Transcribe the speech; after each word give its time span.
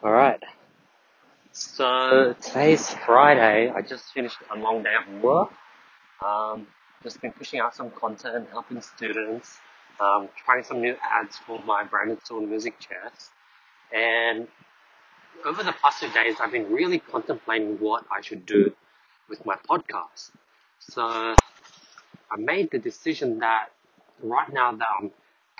Alright. 0.00 0.44
So 1.50 2.32
today's 2.40 2.88
Friday. 2.88 3.68
I 3.68 3.82
just 3.82 4.04
finished 4.12 4.36
a 4.54 4.56
long 4.56 4.84
day 4.84 4.94
of 4.94 5.20
work. 5.20 5.50
Um, 6.24 6.68
just 7.02 7.20
been 7.20 7.32
pushing 7.32 7.58
out 7.58 7.74
some 7.74 7.90
content, 7.90 8.46
helping 8.52 8.80
students, 8.80 9.58
um, 9.98 10.28
trying 10.44 10.62
some 10.62 10.80
new 10.80 10.94
ads 11.02 11.36
for 11.38 11.60
my 11.66 11.82
branded 11.82 12.20
tool 12.24 12.40
music 12.42 12.78
chairs. 12.78 13.30
And 13.92 14.46
over 15.44 15.64
the 15.64 15.74
past 15.82 15.98
few 15.98 16.12
days, 16.12 16.36
I've 16.40 16.52
been 16.52 16.70
really 16.72 17.00
contemplating 17.00 17.78
what 17.80 18.04
I 18.16 18.20
should 18.20 18.46
do 18.46 18.72
with 19.28 19.44
my 19.44 19.56
podcast. 19.68 20.30
So 20.78 21.02
I 21.02 22.36
made 22.36 22.70
the 22.70 22.78
decision 22.78 23.40
that 23.40 23.70
right 24.22 24.52
now 24.52 24.70
that 24.70 24.88
I'm 25.00 25.10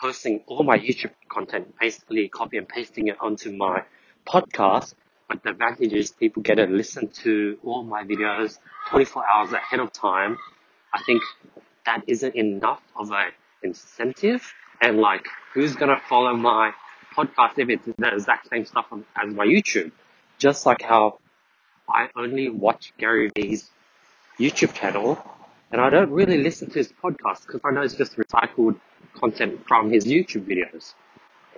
posting 0.00 0.44
all 0.46 0.62
my 0.62 0.78
YouTube 0.78 1.10
content, 1.28 1.74
basically 1.80 2.28
copy 2.28 2.56
and 2.56 2.68
pasting 2.68 3.08
it 3.08 3.16
onto 3.20 3.50
my 3.50 3.82
podcast, 4.28 4.94
but 5.28 5.42
the 5.42 5.50
advantage 5.50 5.92
is 5.92 6.10
people 6.10 6.42
get 6.42 6.56
to 6.56 6.66
listen 6.66 7.08
to 7.08 7.58
all 7.64 7.82
my 7.82 8.04
videos 8.04 8.58
24 8.90 9.24
hours 9.26 9.52
ahead 9.52 9.80
of 9.80 9.92
time. 9.92 10.38
I 10.92 11.02
think 11.02 11.22
that 11.86 12.04
isn't 12.06 12.34
enough 12.34 12.82
of 12.96 13.10
an 13.10 13.32
incentive. 13.62 14.52
And 14.80 14.98
like, 14.98 15.26
who's 15.54 15.74
gonna 15.74 16.00
follow 16.08 16.34
my 16.36 16.72
podcast 17.16 17.58
if 17.58 17.68
it's 17.68 17.86
the 17.96 18.14
exact 18.14 18.48
same 18.50 18.64
stuff 18.66 18.86
as 19.16 19.34
my 19.34 19.46
YouTube? 19.46 19.92
Just 20.38 20.66
like 20.66 20.82
how 20.82 21.18
I 21.88 22.08
only 22.14 22.48
watch 22.48 22.92
Gary 22.98 23.30
Vee's 23.34 23.70
YouTube 24.38 24.74
channel 24.74 25.18
and 25.70 25.80
I 25.80 25.90
don't 25.90 26.10
really 26.10 26.38
listen 26.38 26.70
to 26.70 26.78
his 26.78 26.92
podcast 26.92 27.46
because 27.46 27.60
I 27.64 27.70
know 27.72 27.82
it's 27.82 27.94
just 27.94 28.16
recycled 28.16 28.78
content 29.14 29.66
from 29.66 29.90
his 29.90 30.04
YouTube 30.04 30.46
videos. 30.46 30.94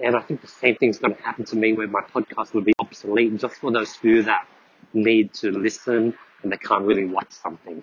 And 0.02 0.16
I 0.16 0.20
think 0.20 0.40
the 0.40 0.46
same 0.46 0.76
thing's 0.76 0.98
going 0.98 1.14
to 1.14 1.22
happen 1.22 1.44
to 1.46 1.56
me 1.56 1.72
where 1.72 1.86
my 1.86 2.00
podcast 2.00 2.54
will 2.54 2.62
be 2.62 2.72
obsolete 2.78 3.36
just 3.36 3.56
for 3.56 3.70
those 3.70 3.94
few 3.94 4.22
that 4.22 4.46
need 4.94 5.34
to 5.34 5.50
listen 5.50 6.14
and 6.42 6.50
they 6.50 6.56
can't 6.56 6.84
really 6.84 7.04
watch 7.04 7.30
something. 7.30 7.82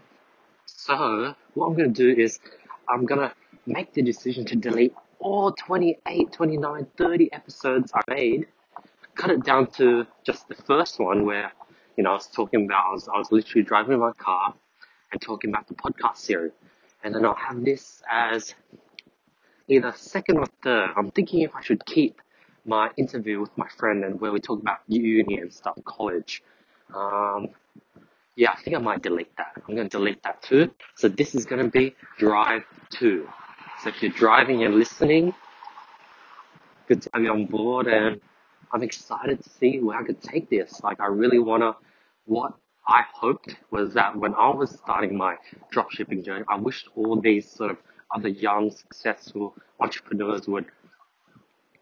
So 0.66 1.36
what 1.54 1.68
I'm 1.68 1.76
going 1.76 1.94
to 1.94 2.16
do 2.16 2.20
is 2.20 2.40
I'm 2.90 3.06
going 3.06 3.22
to 3.22 3.34
make 3.66 3.94
the 3.94 4.02
decision 4.02 4.46
to 4.46 4.56
delete 4.56 4.94
all 5.20 5.52
28, 5.52 6.32
29, 6.32 6.88
30 6.98 7.34
episodes 7.34 7.92
I 7.94 8.02
made, 8.10 8.48
cut 9.16 9.32
it 9.32 9.44
down 9.44 9.68
to 9.72 10.06
just 10.24 10.48
the 10.48 10.56
first 10.56 11.00
one 11.00 11.26
where, 11.26 11.52
you 11.98 12.04
know, 12.04 12.12
I 12.12 12.14
was 12.14 12.28
talking 12.28 12.66
about, 12.66 12.90
I 12.90 12.92
was, 12.94 13.08
I 13.08 13.18
was 13.18 13.32
literally 13.32 13.64
driving 13.64 14.00
my 14.00 14.12
car 14.14 14.54
and 15.12 15.22
talking 15.22 15.50
about 15.50 15.68
the 15.68 15.76
podcast 15.76 16.18
series. 16.18 16.52
And 17.04 17.14
then 17.14 17.26
I'll 17.26 17.36
have 17.36 17.64
this 17.64 18.02
as 18.10 18.54
either 19.68 19.94
second 19.96 20.38
or 20.38 20.46
third. 20.64 20.92
I'm 20.96 21.12
thinking 21.12 21.42
if 21.42 21.56
I 21.56 21.62
should 21.62 21.86
keep 21.86 22.22
my 22.66 22.90
interview 22.98 23.40
with 23.40 23.56
my 23.58 23.68
friend 23.78 24.04
and 24.04 24.20
where 24.20 24.32
we 24.32 24.40
talk 24.40 24.62
about 24.62 24.80
uni 24.88 25.38
and 25.38 25.52
stuff, 25.54 25.78
college. 25.86 26.44
Um, 26.94 27.50
yeah, 28.36 28.52
I 28.52 28.62
think 28.62 28.76
I 28.76 28.80
might 28.80 29.02
delete 29.02 29.36
that. 29.38 29.54
I'm 29.68 29.76
going 29.76 29.90
to 29.90 29.98
delete 29.98 30.22
that 30.24 30.42
too. 30.44 30.72
So 30.96 31.08
this 31.08 31.34
is 31.34 31.46
going 31.46 31.64
to 31.64 31.72
be 31.72 31.96
drive 32.18 32.64
two. 32.90 33.28
So 33.84 33.90
if 33.90 34.02
you're 34.02 34.12
driving 34.12 34.64
and 34.64 34.76
listening, 34.76 35.34
good 36.88 37.02
to 37.04 37.10
have 37.14 37.24
you 37.24 37.32
on 37.32 37.46
board 37.46 37.88
and 37.88 38.20
I'm 38.72 38.84
excited 38.84 39.44
to 39.44 39.50
see 39.50 39.80
where 39.80 39.98
I 39.98 40.04
could 40.04 40.22
take 40.22 40.50
this. 40.50 40.82
Like 40.84 41.00
I 41.00 41.08
really 41.08 41.40
want 41.40 41.64
to, 41.64 41.76
what 42.26 42.54
I 42.88 43.04
hoped 43.14 43.56
was 43.72 43.94
that 43.94 44.16
when 44.16 44.34
I 44.36 44.50
was 44.50 44.72
starting 44.72 45.18
my 45.18 45.36
dropshipping 45.74 46.24
journey, 46.26 46.46
I 46.50 46.58
wished 46.58 46.88
all 46.96 47.20
these 47.20 47.50
sort 47.50 47.72
of 47.72 47.78
other 48.14 48.30
young, 48.30 48.72
successful 48.72 49.56
entrepreneurs 49.80 50.48
would 50.48 50.66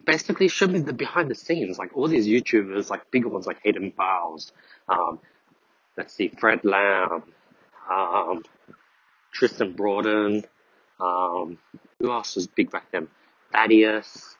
basically 0.05 0.47
show 0.47 0.67
me 0.67 0.79
the 0.79 0.93
behind 0.93 1.29
the 1.29 1.35
scenes, 1.35 1.77
like 1.77 1.95
all 1.95 2.07
these 2.07 2.27
YouTubers, 2.27 2.89
like 2.89 3.09
bigger 3.11 3.29
ones 3.29 3.47
like 3.47 3.59
Hayden 3.63 3.91
Bowles, 3.95 4.51
um, 4.87 5.19
let's 5.97 6.13
see, 6.13 6.29
Fred 6.29 6.63
Lam, 6.63 7.23
um, 7.91 8.43
Tristan 9.33 9.73
Broden, 9.73 10.45
um, 10.99 11.57
who 11.99 12.11
else 12.11 12.35
was 12.35 12.47
big 12.47 12.71
back 12.71 12.91
then? 12.91 13.07
Thaddeus, 13.51 14.35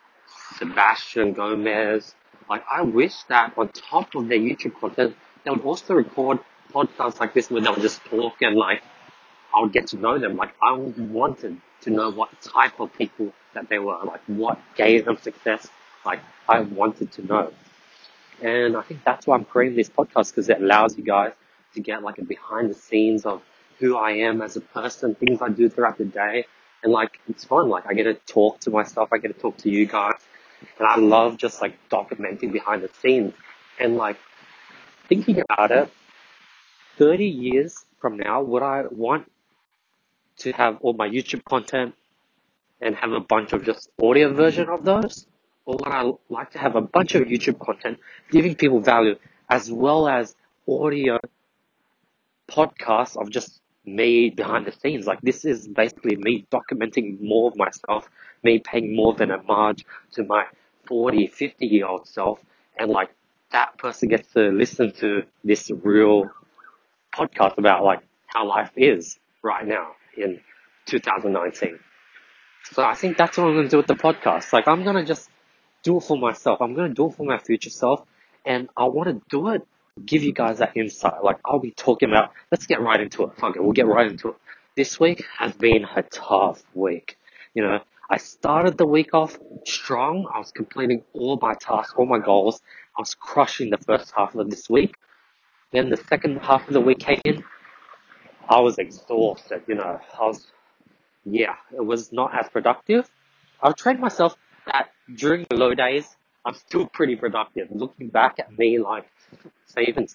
Sebastian 0.57 1.33
Gomez. 1.33 2.15
Like, 2.49 2.63
I 2.71 2.81
wish 2.83 3.15
that 3.29 3.53
on 3.57 3.69
top 3.69 4.13
of 4.15 4.27
their 4.27 4.37
YouTube 4.37 4.79
content, 4.79 5.15
they 5.43 5.51
would 5.51 5.61
also 5.61 5.95
record 5.95 6.39
podcasts 6.71 7.19
like 7.19 7.33
this 7.33 7.49
where 7.49 7.61
they 7.61 7.69
would 7.69 7.81
just 7.81 8.03
talk 8.05 8.33
and 8.41 8.55
like, 8.55 8.83
I 9.55 9.61
would 9.61 9.71
get 9.71 9.87
to 9.87 9.97
know 9.97 10.19
them. 10.19 10.35
Like, 10.35 10.53
I 10.61 10.73
wanted 10.73 11.61
to 11.81 11.89
know 11.89 12.11
what 12.11 12.29
type 12.41 12.79
of 12.79 12.93
people 12.93 13.31
that 13.53 13.69
they 13.69 13.79
were, 13.79 13.97
like 14.03 14.21
what 14.27 14.59
gave 14.75 15.05
them 15.05 15.17
success. 15.17 15.67
Like, 16.05 16.19
I 16.49 16.59
wanted 16.61 17.11
to 17.13 17.25
know. 17.25 17.53
And 18.41 18.75
I 18.75 18.81
think 18.81 19.03
that's 19.05 19.25
why 19.25 19.35
I'm 19.35 19.45
creating 19.45 19.77
this 19.77 19.89
podcast 19.89 20.31
because 20.31 20.49
it 20.49 20.61
allows 20.61 20.97
you 20.97 21.03
guys 21.03 21.31
to 21.75 21.79
get 21.79 22.03
like 22.03 22.17
a 22.17 22.25
behind 22.25 22.69
the 22.69 22.73
scenes 22.73 23.25
of 23.25 23.41
who 23.79 23.95
I 23.95 24.11
am 24.11 24.41
as 24.41 24.57
a 24.57 24.61
person, 24.61 25.15
things 25.15 25.41
I 25.41 25.49
do 25.49 25.69
throughout 25.69 25.97
the 25.97 26.05
day. 26.05 26.45
And 26.83 26.91
like, 26.91 27.19
it's 27.29 27.45
fun. 27.45 27.69
Like, 27.69 27.85
I 27.87 27.93
get 27.93 28.03
to 28.03 28.13
talk 28.31 28.59
to 28.61 28.71
myself. 28.71 29.09
I 29.13 29.19
get 29.19 29.33
to 29.33 29.39
talk 29.39 29.57
to 29.59 29.69
you 29.69 29.85
guys. 29.85 30.19
And 30.79 30.87
I 30.87 30.97
love 30.97 31.37
just 31.37 31.61
like 31.61 31.77
documenting 31.89 32.51
behind 32.51 32.83
the 32.83 32.89
scenes. 32.99 33.33
And 33.79 33.95
like, 33.95 34.17
thinking 35.07 35.41
about 35.49 35.71
it, 35.71 35.89
30 36.97 37.25
years 37.25 37.85
from 37.99 38.17
now, 38.17 38.41
would 38.41 38.63
I 38.63 38.83
want 38.89 39.31
to 40.37 40.51
have 40.51 40.77
all 40.81 40.93
my 40.93 41.07
YouTube 41.07 41.43
content 41.43 41.95
and 42.81 42.95
have 42.95 43.11
a 43.11 43.19
bunch 43.19 43.53
of 43.53 43.63
just 43.63 43.89
audio 44.01 44.33
version 44.33 44.69
of 44.69 44.83
those? 44.83 45.25
Or 45.65 45.77
I 45.87 46.11
like 46.29 46.51
to 46.51 46.59
have 46.59 46.75
a 46.75 46.81
bunch 46.81 47.15
of 47.15 47.23
YouTube 47.23 47.59
content 47.59 47.99
giving 48.31 48.55
people 48.55 48.79
value 48.79 49.15
as 49.49 49.71
well 49.71 50.07
as 50.07 50.35
audio 50.67 51.19
podcasts 52.47 53.17
of 53.17 53.29
just 53.29 53.61
me 53.85 54.29
behind 54.29 54.65
the 54.65 54.71
scenes? 54.71 55.07
Like 55.07 55.21
this 55.21 55.45
is 55.45 55.67
basically 55.67 56.15
me 56.15 56.45
documenting 56.51 57.21
more 57.21 57.49
of 57.49 57.57
myself, 57.57 58.09
me 58.43 58.59
paying 58.59 58.95
more 58.95 59.13
than 59.13 59.31
a 59.31 59.41
marge 59.41 59.85
to 60.13 60.23
my 60.23 60.45
40, 60.87 61.27
50 61.27 61.65
year 61.65 61.87
old 61.87 62.07
self 62.07 62.39
and 62.77 62.91
like 62.91 63.09
that 63.51 63.77
person 63.77 64.09
gets 64.09 64.31
to 64.33 64.49
listen 64.49 64.91
to 64.93 65.23
this 65.43 65.71
real 65.71 66.29
podcast 67.13 67.57
about 67.57 67.83
like 67.83 68.01
how 68.27 68.45
life 68.45 68.71
is 68.75 69.17
right 69.41 69.65
now 69.65 69.91
in 70.17 70.39
2019. 70.85 71.79
So 72.71 72.83
I 72.83 72.95
think 72.95 73.17
that's 73.17 73.37
what 73.37 73.47
I'm 73.47 73.53
going 73.53 73.65
to 73.65 73.69
do 73.69 73.77
with 73.77 73.87
the 73.87 73.95
podcast. 73.95 74.51
Like 74.53 74.67
I'm 74.67 74.83
going 74.83 74.95
to 74.95 75.05
just 75.05 75.29
do 75.83 75.97
it 75.97 76.03
for 76.03 76.17
myself. 76.17 76.61
I'm 76.61 76.73
going 76.73 76.89
to 76.89 76.93
do 76.93 77.07
it 77.07 77.15
for 77.15 77.25
my 77.25 77.37
future 77.37 77.69
self 77.69 78.03
and 78.45 78.69
I 78.75 78.85
want 78.85 79.09
to 79.09 79.21
do 79.29 79.49
it, 79.49 79.67
give 80.05 80.23
you 80.23 80.33
guys 80.33 80.59
that 80.59 80.75
insight. 80.75 81.23
Like 81.23 81.37
I'll 81.45 81.59
be 81.59 81.71
talking 81.71 82.09
about, 82.09 82.31
let's 82.51 82.65
get 82.65 82.81
right 82.81 82.99
into 82.99 83.23
it. 83.23 83.37
Fuck 83.37 83.55
it. 83.55 83.63
We'll 83.63 83.73
get 83.73 83.87
right 83.87 84.09
into 84.09 84.29
it. 84.29 84.35
This 84.75 84.99
week 84.99 85.23
has 85.37 85.53
been 85.53 85.85
a 85.95 86.03
tough 86.03 86.63
week. 86.73 87.17
You 87.53 87.63
know, 87.63 87.79
I 88.09 88.17
started 88.17 88.77
the 88.77 88.85
week 88.85 89.13
off 89.13 89.37
strong. 89.65 90.29
I 90.33 90.39
was 90.39 90.51
completing 90.51 91.03
all 91.13 91.39
my 91.41 91.53
tasks, 91.53 91.93
all 91.97 92.05
my 92.05 92.19
goals. 92.19 92.61
I 92.97 93.01
was 93.01 93.15
crushing 93.15 93.69
the 93.69 93.77
first 93.77 94.13
half 94.15 94.35
of 94.35 94.49
this 94.49 94.69
week. 94.69 94.95
Then 95.71 95.89
the 95.89 95.97
second 95.97 96.37
half 96.37 96.67
of 96.67 96.73
the 96.73 96.81
week 96.81 96.99
came 96.99 97.21
in. 97.25 97.43
I 98.47 98.59
was 98.59 98.77
exhausted, 98.77 99.63
you 99.67 99.75
know. 99.75 99.99
I 100.19 100.25
was, 100.25 100.47
yeah, 101.25 101.55
it 101.75 101.85
was 101.85 102.11
not 102.11 102.37
as 102.37 102.49
productive. 102.49 103.09
I'll 103.61 103.73
train 103.73 103.99
myself 103.99 104.35
that 104.67 104.89
during 105.15 105.45
the 105.49 105.55
low 105.55 105.73
days, 105.73 106.15
I'm 106.45 106.53
still 106.53 106.85
pretty 106.87 107.15
productive. 107.15 107.69
Looking 107.71 108.09
back 108.09 108.39
at 108.39 108.57
me, 108.57 108.79
like, 108.79 109.05
say 109.65 109.83
even 109.87 110.07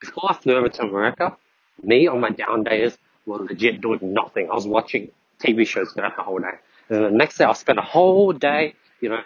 before 0.00 0.30
I 0.30 0.34
flew 0.34 0.56
over 0.56 0.68
to 0.68 0.82
America, 0.82 1.36
me 1.82 2.06
on 2.06 2.20
my 2.20 2.30
down 2.30 2.64
days 2.64 2.96
were 3.26 3.38
legit 3.38 3.80
doing 3.80 4.00
nothing. 4.02 4.50
I 4.50 4.54
was 4.54 4.66
watching 4.66 5.10
TV 5.38 5.66
shows 5.66 5.92
throughout 5.92 6.16
the 6.16 6.22
whole 6.22 6.38
day. 6.38 6.58
And 6.90 7.04
the 7.04 7.10
next 7.10 7.38
day 7.38 7.44
I 7.44 7.52
spent 7.54 7.78
a 7.78 7.82
whole 7.82 8.32
day, 8.32 8.74
you 9.00 9.08
know, 9.08 9.22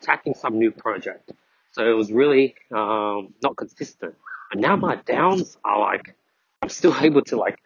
attacking 0.00 0.34
some 0.34 0.58
new 0.58 0.70
project. 0.70 1.32
So 1.72 1.88
it 1.88 1.94
was 1.94 2.12
really 2.12 2.54
um, 2.70 3.34
not 3.42 3.56
consistent. 3.56 4.14
But 4.50 4.60
now 4.60 4.76
my 4.76 4.96
downs 4.96 5.58
are 5.64 5.80
like, 5.80 6.14
I'm 6.62 6.68
still 6.68 6.94
able 7.00 7.22
to 7.22 7.36
like 7.36 7.58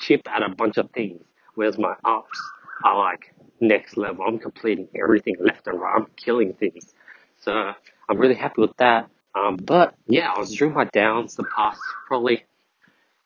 chip 0.00 0.22
at 0.28 0.42
a 0.42 0.48
bunch 0.48 0.78
of 0.78 0.90
things, 0.90 1.22
whereas 1.54 1.78
my 1.78 1.94
ups 2.04 2.40
are 2.84 2.98
like 2.98 3.34
next 3.60 3.96
level. 3.96 4.24
I'm 4.26 4.38
completing 4.38 4.88
everything 5.00 5.36
left 5.38 5.66
and 5.66 5.80
right. 5.80 5.94
I'm 5.96 6.06
killing 6.16 6.54
things. 6.54 6.94
So 7.40 7.72
I'm 8.08 8.18
really 8.18 8.34
happy 8.34 8.60
with 8.60 8.76
that. 8.78 9.08
Um, 9.34 9.56
but 9.56 9.94
yeah, 10.06 10.32
I 10.34 10.38
was 10.38 10.54
during 10.54 10.74
my 10.74 10.84
downs 10.84 11.36
the 11.36 11.44
past 11.44 11.80
probably 12.06 12.44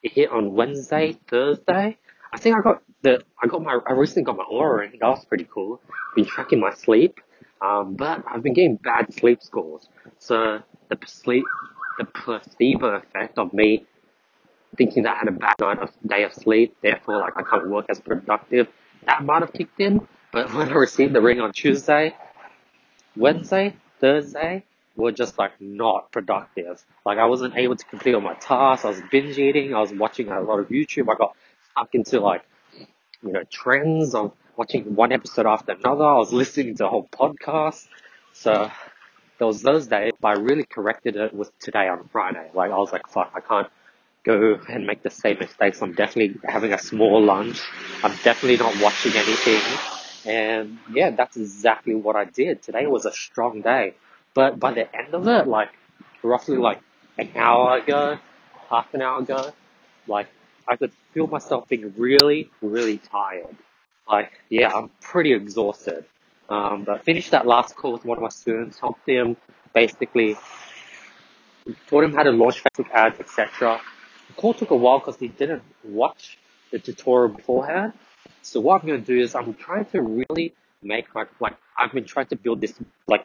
it 0.02 0.12
hit 0.12 0.30
on 0.30 0.52
Wednesday, 0.52 1.18
Thursday. 1.28 1.98
I 2.32 2.38
think 2.38 2.56
I 2.56 2.60
got 2.60 2.82
the 3.02 3.22
I 3.42 3.46
got 3.46 3.62
my 3.62 3.78
I 3.86 3.92
recently 3.92 4.24
got 4.24 4.36
my 4.36 4.44
Oura 4.44 4.78
ring. 4.78 4.98
That 5.00 5.08
was 5.08 5.24
pretty 5.24 5.48
cool. 5.52 5.80
Been 6.14 6.26
tracking 6.26 6.60
my 6.60 6.72
sleep. 6.74 7.20
Um, 7.60 7.94
but 7.94 8.22
I've 8.30 8.42
been 8.42 8.52
getting 8.52 8.76
bad 8.76 9.12
sleep 9.14 9.42
scores. 9.42 9.88
So 10.18 10.60
the 10.90 10.98
sleep, 11.06 11.44
the 11.98 12.04
placebo 12.04 12.96
effect 12.96 13.38
of 13.38 13.52
me 13.54 13.86
thinking 14.76 15.04
that 15.04 15.16
I 15.16 15.18
had 15.18 15.28
a 15.28 15.32
bad 15.32 15.54
night 15.60 15.78
of 15.78 15.90
day 16.06 16.24
of 16.24 16.34
sleep, 16.34 16.76
therefore 16.82 17.18
like 17.18 17.36
I 17.36 17.42
can't 17.42 17.68
work 17.68 17.86
as 17.88 18.00
productive, 18.00 18.68
that 19.06 19.24
might 19.24 19.42
have 19.42 19.52
kicked 19.52 19.80
in. 19.80 20.06
But 20.32 20.52
when 20.54 20.68
I 20.68 20.74
received 20.74 21.12
the 21.14 21.20
ring 21.20 21.40
on 21.40 21.52
Tuesday, 21.52 22.14
Wednesday, 23.16 23.76
Thursday, 24.00 24.64
were 24.96 25.12
just 25.12 25.38
like 25.38 25.52
not 25.60 26.10
productive. 26.10 26.84
Like 27.04 27.18
I 27.18 27.26
wasn't 27.26 27.56
able 27.56 27.76
to 27.76 27.84
complete 27.86 28.14
all 28.14 28.20
my 28.20 28.34
tasks. 28.34 28.84
I 28.84 28.88
was 28.88 29.00
binge 29.10 29.38
eating. 29.38 29.74
I 29.74 29.80
was 29.80 29.92
watching 29.92 30.28
a 30.28 30.40
lot 30.40 30.58
of 30.58 30.68
YouTube. 30.68 31.12
I 31.12 31.16
got 31.16 31.36
stuck 31.72 31.94
into 31.94 32.20
like, 32.20 32.42
you 33.22 33.32
know, 33.32 33.42
trends 33.50 34.14
of 34.14 34.32
watching 34.56 34.94
one 34.94 35.12
episode 35.12 35.46
after 35.46 35.72
another. 35.72 36.04
I 36.04 36.18
was 36.18 36.32
listening 36.42 36.76
to 36.76 36.86
a 36.86 36.88
whole 36.88 37.08
podcast. 37.12 37.86
So 38.32 38.70
there 39.38 39.46
was 39.46 39.62
those 39.62 39.86
days, 39.86 40.12
but 40.20 40.28
I 40.28 40.32
really 40.40 40.64
corrected 40.64 41.16
it 41.16 41.34
with 41.34 41.56
today 41.58 41.88
on 41.88 42.08
Friday. 42.08 42.50
Like 42.54 42.70
I 42.70 42.78
was 42.78 42.92
like, 42.92 43.06
fuck, 43.08 43.32
I 43.34 43.40
can't 43.40 43.68
go 44.26 44.58
and 44.68 44.86
make 44.86 45.02
the 45.02 45.10
same 45.10 45.38
mistakes. 45.38 45.80
I'm 45.80 45.94
definitely 45.94 46.40
having 46.44 46.72
a 46.72 46.78
small 46.78 47.22
lunch. 47.22 47.60
I'm 48.02 48.14
definitely 48.24 48.56
not 48.56 48.78
watching 48.82 49.12
anything. 49.12 49.62
And 50.26 50.78
yeah, 50.92 51.10
that's 51.10 51.36
exactly 51.36 51.94
what 51.94 52.16
I 52.16 52.24
did. 52.24 52.62
Today 52.62 52.86
was 52.86 53.06
a 53.06 53.12
strong 53.12 53.62
day. 53.62 53.94
But 54.34 54.58
by 54.58 54.72
the 54.72 54.94
end 54.94 55.14
of 55.14 55.26
it, 55.28 55.46
like 55.46 55.70
roughly 56.22 56.56
like 56.56 56.80
an 57.16 57.30
hour 57.36 57.78
ago, 57.78 58.18
half 58.68 58.92
an 58.92 59.00
hour 59.00 59.20
ago, 59.20 59.52
like 60.08 60.26
I 60.66 60.76
could 60.76 60.92
feel 61.14 61.28
myself 61.28 61.68
being 61.68 61.94
really, 61.96 62.50
really 62.60 62.98
tired. 62.98 63.56
Like, 64.10 64.32
yeah, 64.50 64.72
I'm 64.74 64.90
pretty 65.00 65.32
exhausted. 65.32 66.04
Um, 66.48 66.84
but 66.84 67.04
finished 67.04 67.30
that 67.30 67.46
last 67.46 67.76
call 67.76 67.92
with 67.92 68.04
one 68.04 68.18
of 68.18 68.22
my 68.22 68.28
students, 68.28 68.78
helped 68.78 69.08
him 69.08 69.36
basically, 69.72 70.36
taught 71.88 72.04
him 72.04 72.14
how 72.14 72.24
to 72.24 72.30
launch 72.30 72.62
Facebook 72.62 72.90
ads, 72.90 73.18
etc. 73.20 73.80
Call 74.36 74.54
took 74.54 74.70
a 74.70 74.76
while 74.76 74.98
because 74.98 75.16
he 75.16 75.28
didn't 75.28 75.62
watch 75.84 76.38
the 76.70 76.78
tutorial 76.78 77.34
beforehand. 77.34 77.92
So 78.42 78.60
what 78.60 78.80
I'm 78.80 78.88
going 78.88 79.00
to 79.00 79.06
do 79.06 79.18
is 79.18 79.34
I'm 79.34 79.54
trying 79.54 79.86
to 79.86 80.02
really 80.02 80.54
make 80.82 81.14
like, 81.14 81.28
like 81.40 81.56
I've 81.76 81.92
been 81.92 82.04
trying 82.04 82.26
to 82.26 82.36
build 82.36 82.60
this 82.60 82.74
like 83.06 83.24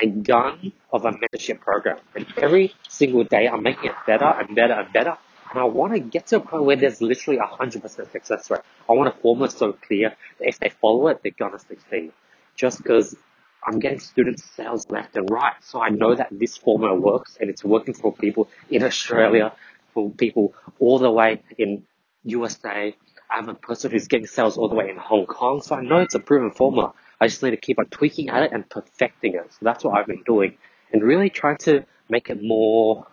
a 0.00 0.06
gun 0.06 0.72
of 0.92 1.04
a 1.04 1.12
mentorship 1.12 1.60
program. 1.60 1.98
And 2.14 2.26
every 2.38 2.74
single 2.88 3.24
day 3.24 3.48
I'm 3.48 3.62
making 3.62 3.90
it 3.90 3.96
better 4.06 4.24
and 4.24 4.54
better 4.56 4.74
and 4.74 4.92
better. 4.92 5.16
And 5.50 5.60
I 5.60 5.64
want 5.64 5.92
to 5.92 6.00
get 6.00 6.28
to 6.28 6.36
a 6.36 6.40
point 6.40 6.64
where 6.64 6.76
there's 6.76 7.02
literally 7.02 7.38
a 7.38 7.44
100% 7.44 8.10
success 8.10 8.50
rate. 8.50 8.60
I 8.88 8.94
want 8.94 9.14
a 9.14 9.18
formula 9.20 9.50
so 9.50 9.74
clear 9.74 10.16
that 10.38 10.48
if 10.48 10.58
they 10.58 10.70
follow 10.70 11.08
it, 11.08 11.20
they're 11.22 11.32
going 11.38 11.52
to 11.52 11.58
succeed. 11.58 12.12
Just 12.56 12.78
because 12.78 13.14
I'm 13.64 13.78
getting 13.78 14.00
student 14.00 14.40
sales 14.40 14.90
left 14.90 15.16
and 15.16 15.30
right. 15.30 15.54
So 15.60 15.80
I 15.80 15.88
know 15.90 16.14
that 16.14 16.28
this 16.30 16.56
formula 16.56 16.98
works 16.98 17.38
and 17.40 17.48
it's 17.48 17.64
working 17.64 17.94
for 17.94 18.12
people 18.12 18.48
in 18.70 18.82
Australia, 18.82 19.52
for 19.94 20.10
people 20.10 20.54
all 20.78 20.98
the 20.98 21.10
way 21.10 21.42
in 21.58 21.84
USA. 22.24 22.94
I 23.30 23.36
have 23.36 23.48
a 23.48 23.54
person 23.54 23.90
who's 23.90 24.08
getting 24.08 24.26
sales 24.26 24.58
all 24.58 24.68
the 24.68 24.74
way 24.74 24.90
in 24.90 24.96
Hong 24.96 25.26
Kong. 25.26 25.62
So 25.62 25.76
I 25.76 25.82
know 25.82 25.98
it's 25.98 26.14
a 26.14 26.20
proven 26.20 26.50
formula. 26.50 26.92
I 27.20 27.28
just 27.28 27.42
need 27.42 27.50
to 27.50 27.56
keep 27.56 27.78
on 27.78 27.86
tweaking 27.86 28.30
at 28.30 28.42
it 28.42 28.52
and 28.52 28.68
perfecting 28.68 29.34
it. 29.34 29.52
So 29.52 29.58
that's 29.62 29.84
what 29.84 29.96
I've 29.96 30.06
been 30.06 30.24
doing 30.24 30.58
and 30.92 31.02
really 31.02 31.30
trying 31.30 31.58
to 31.58 31.84
make 32.08 32.28
it 32.30 32.42
more 32.42 33.06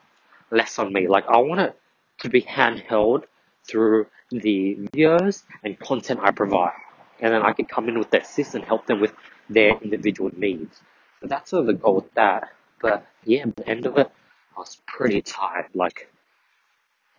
less 0.52 0.80
on 0.80 0.92
me. 0.92 1.08
Like 1.08 1.26
I 1.28 1.38
want 1.38 1.62
it 1.62 1.80
to 2.22 2.30
be 2.30 2.42
handheld 2.42 3.24
through 3.68 4.08
the 4.32 4.76
videos 4.94 5.44
and 5.64 5.80
content 5.80 6.20
I 6.24 6.32
provide. 6.32 6.74
And 7.22 7.34
then 7.34 7.44
I 7.44 7.54
can 7.54 7.66
come 7.66 7.88
in 7.90 8.00
with 8.00 8.10
the 8.10 8.22
assist 8.22 8.56
and 8.56 8.64
help 8.64 8.86
them 8.88 9.00
with 9.00 9.14
their 9.50 9.78
individual 9.82 10.32
needs. 10.36 10.82
So 11.22 11.28
that's 11.28 11.52
sort 11.52 11.62
of 11.62 11.68
the 11.68 11.74
goal 11.74 11.96
with 11.96 12.14
that. 12.14 12.50
But 12.82 13.06
yeah, 13.26 13.44
at 13.44 13.56
the 13.56 13.68
end 13.68 13.86
of 13.86 13.98
it, 13.98 14.12
I 14.56 14.60
was 14.60 14.82
pretty 14.88 15.22
tired. 15.22 15.68
Like 15.74 16.10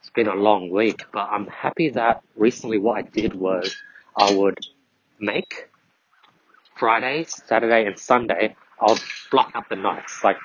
it's 0.00 0.10
been 0.10 0.28
a 0.28 0.34
long 0.34 0.70
week, 0.70 1.04
but 1.12 1.28
I'm 1.30 1.46
happy 1.46 1.90
that 1.90 2.22
recently 2.36 2.78
what 2.78 2.98
I 2.98 3.02
did 3.02 3.34
was 3.34 3.76
I 4.16 4.32
would 4.34 4.58
make 5.18 5.68
Friday, 6.76 7.24
Saturday, 7.28 7.86
and 7.86 7.98
Sunday, 7.98 8.56
I'll 8.80 8.98
block 9.30 9.52
up 9.54 9.68
the 9.68 9.76
nights. 9.76 10.24
Like 10.24 10.38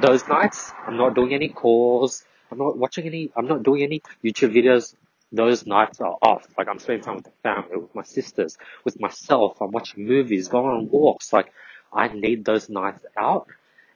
those 0.00 0.26
nights, 0.26 0.72
I'm 0.86 0.96
not 0.96 1.14
doing 1.14 1.32
any 1.32 1.48
calls. 1.48 2.24
I'm 2.50 2.58
not 2.58 2.76
watching 2.76 3.06
any. 3.06 3.30
I'm 3.36 3.46
not 3.46 3.62
doing 3.62 3.82
any 3.84 4.02
YouTube 4.24 4.52
videos. 4.52 4.94
Those 5.32 5.66
nights 5.66 6.00
are 6.00 6.16
off. 6.22 6.46
Like 6.58 6.68
I'm 6.68 6.78
spending 6.78 7.04
time 7.04 7.16
with 7.16 7.24
the 7.24 7.32
family, 7.42 7.76
with 7.76 7.94
my 7.94 8.02
sisters, 8.02 8.58
with 8.84 9.00
myself. 9.00 9.60
I'm 9.60 9.70
watching 9.70 10.06
movies, 10.06 10.48
going 10.48 10.66
on 10.76 10.90
walks. 10.90 11.32
Like 11.32 11.52
I 11.92 12.08
need 12.08 12.44
those 12.44 12.68
nights 12.68 13.04
out, 13.16 13.46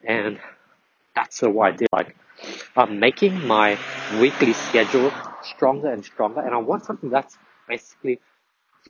and 0.03 0.39
that's 1.15 1.41
what 1.41 1.73
I 1.73 1.75
did. 1.75 1.87
Like 1.91 2.15
I'm 2.75 2.99
making 2.99 3.45
my 3.47 3.77
weekly 4.19 4.53
schedule 4.53 5.11
stronger 5.43 5.91
and 5.91 6.05
stronger, 6.05 6.41
and 6.41 6.53
I 6.53 6.57
want 6.57 6.85
something 6.85 7.09
that's 7.09 7.37
basically 7.67 8.19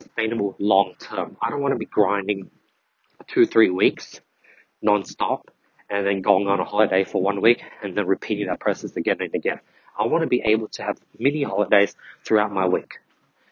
sustainable 0.00 0.54
long 0.58 0.94
term. 1.00 1.36
I 1.42 1.50
don't 1.50 1.60
want 1.60 1.72
to 1.72 1.78
be 1.78 1.86
grinding 1.86 2.50
two, 3.26 3.46
three 3.46 3.70
weeks 3.70 4.20
non-stop 4.82 5.50
and 5.90 6.06
then 6.06 6.20
going 6.20 6.46
on 6.46 6.60
a 6.60 6.64
holiday 6.64 7.04
for 7.04 7.22
one 7.22 7.40
week 7.40 7.62
and 7.82 7.96
then 7.96 8.06
repeating 8.06 8.46
that 8.46 8.60
process 8.60 8.96
again 8.96 9.16
and 9.20 9.34
again. 9.34 9.60
I 9.98 10.06
want 10.06 10.22
to 10.22 10.28
be 10.28 10.42
able 10.44 10.68
to 10.68 10.82
have 10.82 10.98
mini 11.18 11.42
holidays 11.42 11.94
throughout 12.24 12.52
my 12.52 12.66
week. 12.66 12.98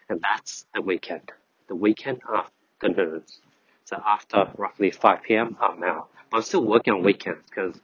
And 0.08 0.20
that's 0.20 0.66
the 0.74 0.82
weekend. 0.82 1.32
The 1.68 1.74
weekend 1.74 2.20
afternoons. 2.32 3.40
So 3.84 4.00
after 4.04 4.48
roughly 4.56 4.90
5 4.90 5.22
p.m., 5.22 5.56
I'm 5.60 5.82
out. 5.82 6.08
But 6.30 6.38
I'm 6.38 6.42
still 6.42 6.64
working 6.64 6.94
on 6.94 7.02
weekends 7.02 7.42
because 7.48 7.76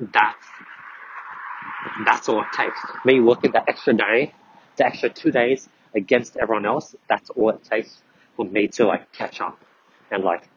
that's, 0.00 0.46
that's 2.06 2.28
all 2.28 2.40
it 2.42 2.48
takes. 2.56 2.78
Me 3.04 3.20
working 3.20 3.52
that 3.52 3.64
extra 3.68 3.94
day, 3.94 4.32
the 4.76 4.86
extra 4.86 5.10
two 5.10 5.30
days 5.30 5.68
against 5.94 6.36
everyone 6.36 6.66
else, 6.66 6.94
that's 7.08 7.30
all 7.30 7.50
it 7.50 7.64
takes 7.64 8.02
for 8.36 8.44
me 8.44 8.68
to 8.68 8.86
like 8.86 9.12
catch 9.12 9.40
up 9.40 9.58
and 10.10 10.24
like 10.24 10.48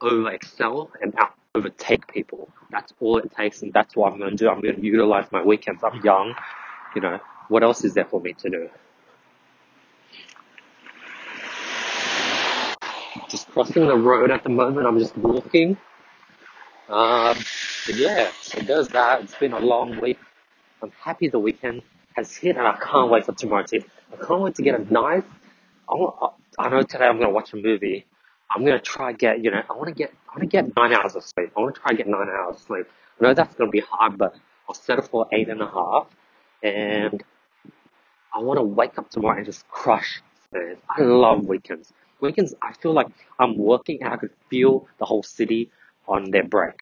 over 0.00 0.30
excel 0.30 0.90
and 1.00 1.14
out 1.18 1.34
overtake 1.54 2.06
people. 2.08 2.48
That's 2.70 2.94
all 2.98 3.18
it 3.18 3.30
takes 3.36 3.60
and 3.60 3.74
that's 3.74 3.94
what 3.94 4.10
I'm 4.10 4.18
going 4.18 4.30
to 4.30 4.36
do. 4.36 4.48
I'm 4.48 4.62
going 4.62 4.76
to 4.76 4.82
utilize 4.82 5.30
my 5.30 5.42
weekends. 5.42 5.84
I'm 5.84 6.02
young, 6.02 6.34
you 6.94 7.02
know, 7.02 7.20
what 7.48 7.62
else 7.62 7.84
is 7.84 7.92
there 7.92 8.06
for 8.06 8.22
me 8.22 8.32
to 8.32 8.48
do? 8.48 8.70
Just 13.28 13.50
crossing 13.50 13.86
the 13.86 13.96
road 13.96 14.30
at 14.30 14.42
the 14.44 14.48
moment. 14.48 14.86
I'm 14.86 14.98
just 14.98 15.14
walking. 15.18 15.76
Um, 16.88 17.36
but 17.86 17.96
yeah, 17.96 18.30
so 18.40 18.60
there's 18.60 18.88
that. 18.88 19.22
It's 19.22 19.34
been 19.34 19.52
a 19.52 19.60
long 19.60 20.00
week. 20.00 20.18
I'm 20.82 20.92
happy 21.02 21.28
the 21.28 21.38
weekend 21.38 21.82
has 22.14 22.34
hit 22.34 22.56
and 22.56 22.66
I 22.66 22.76
can't 22.76 23.10
wait 23.10 23.26
for 23.26 23.32
tomorrow. 23.32 23.66
I 23.70 24.26
can't 24.26 24.40
wait 24.40 24.54
to 24.54 24.62
get 24.62 24.80
a 24.80 24.92
nice, 24.92 25.22
I, 25.88 26.28
I 26.58 26.68
know 26.70 26.82
today 26.82 27.04
I'm 27.04 27.18
going 27.18 27.28
to 27.28 27.34
watch 27.34 27.52
a 27.52 27.56
movie 27.56 28.06
I'm 28.54 28.64
gonna 28.64 28.80
try 28.80 29.12
get 29.12 29.42
you 29.42 29.50
know 29.50 29.62
I 29.68 29.72
want 29.72 29.88
to 29.88 29.94
get 29.94 30.12
I 30.28 30.38
want 30.38 30.40
to 30.42 30.46
get 30.46 30.76
nine 30.76 30.92
hours 30.92 31.16
of 31.16 31.24
sleep. 31.24 31.52
I 31.56 31.60
want 31.60 31.74
to 31.74 31.80
try 31.80 31.92
get 31.94 32.06
nine 32.06 32.28
hours 32.28 32.56
of 32.56 32.62
sleep. 32.62 32.86
I 33.20 33.24
know 33.24 33.34
that's 33.34 33.54
gonna 33.54 33.70
be 33.70 33.80
hard, 33.80 34.18
but 34.18 34.34
I'll 34.68 34.74
settle 34.74 35.04
for 35.04 35.26
eight 35.32 35.48
and 35.48 35.60
a 35.60 35.66
half, 35.66 36.06
and 36.62 37.22
I 38.34 38.40
want 38.40 38.58
to 38.58 38.62
wake 38.62 38.98
up 38.98 39.10
tomorrow 39.10 39.36
and 39.36 39.46
just 39.46 39.68
crush 39.68 40.22
Spurs. 40.44 40.78
I 40.88 41.02
love 41.02 41.46
weekends. 41.46 41.92
Weekends, 42.20 42.54
I 42.62 42.72
feel 42.74 42.92
like 42.92 43.08
I'm 43.38 43.58
working 43.58 44.02
and 44.02 44.12
I 44.12 44.16
could 44.16 44.30
feel 44.48 44.86
the 44.98 45.04
whole 45.04 45.22
city 45.22 45.70
on 46.06 46.30
their 46.30 46.44
break. 46.44 46.74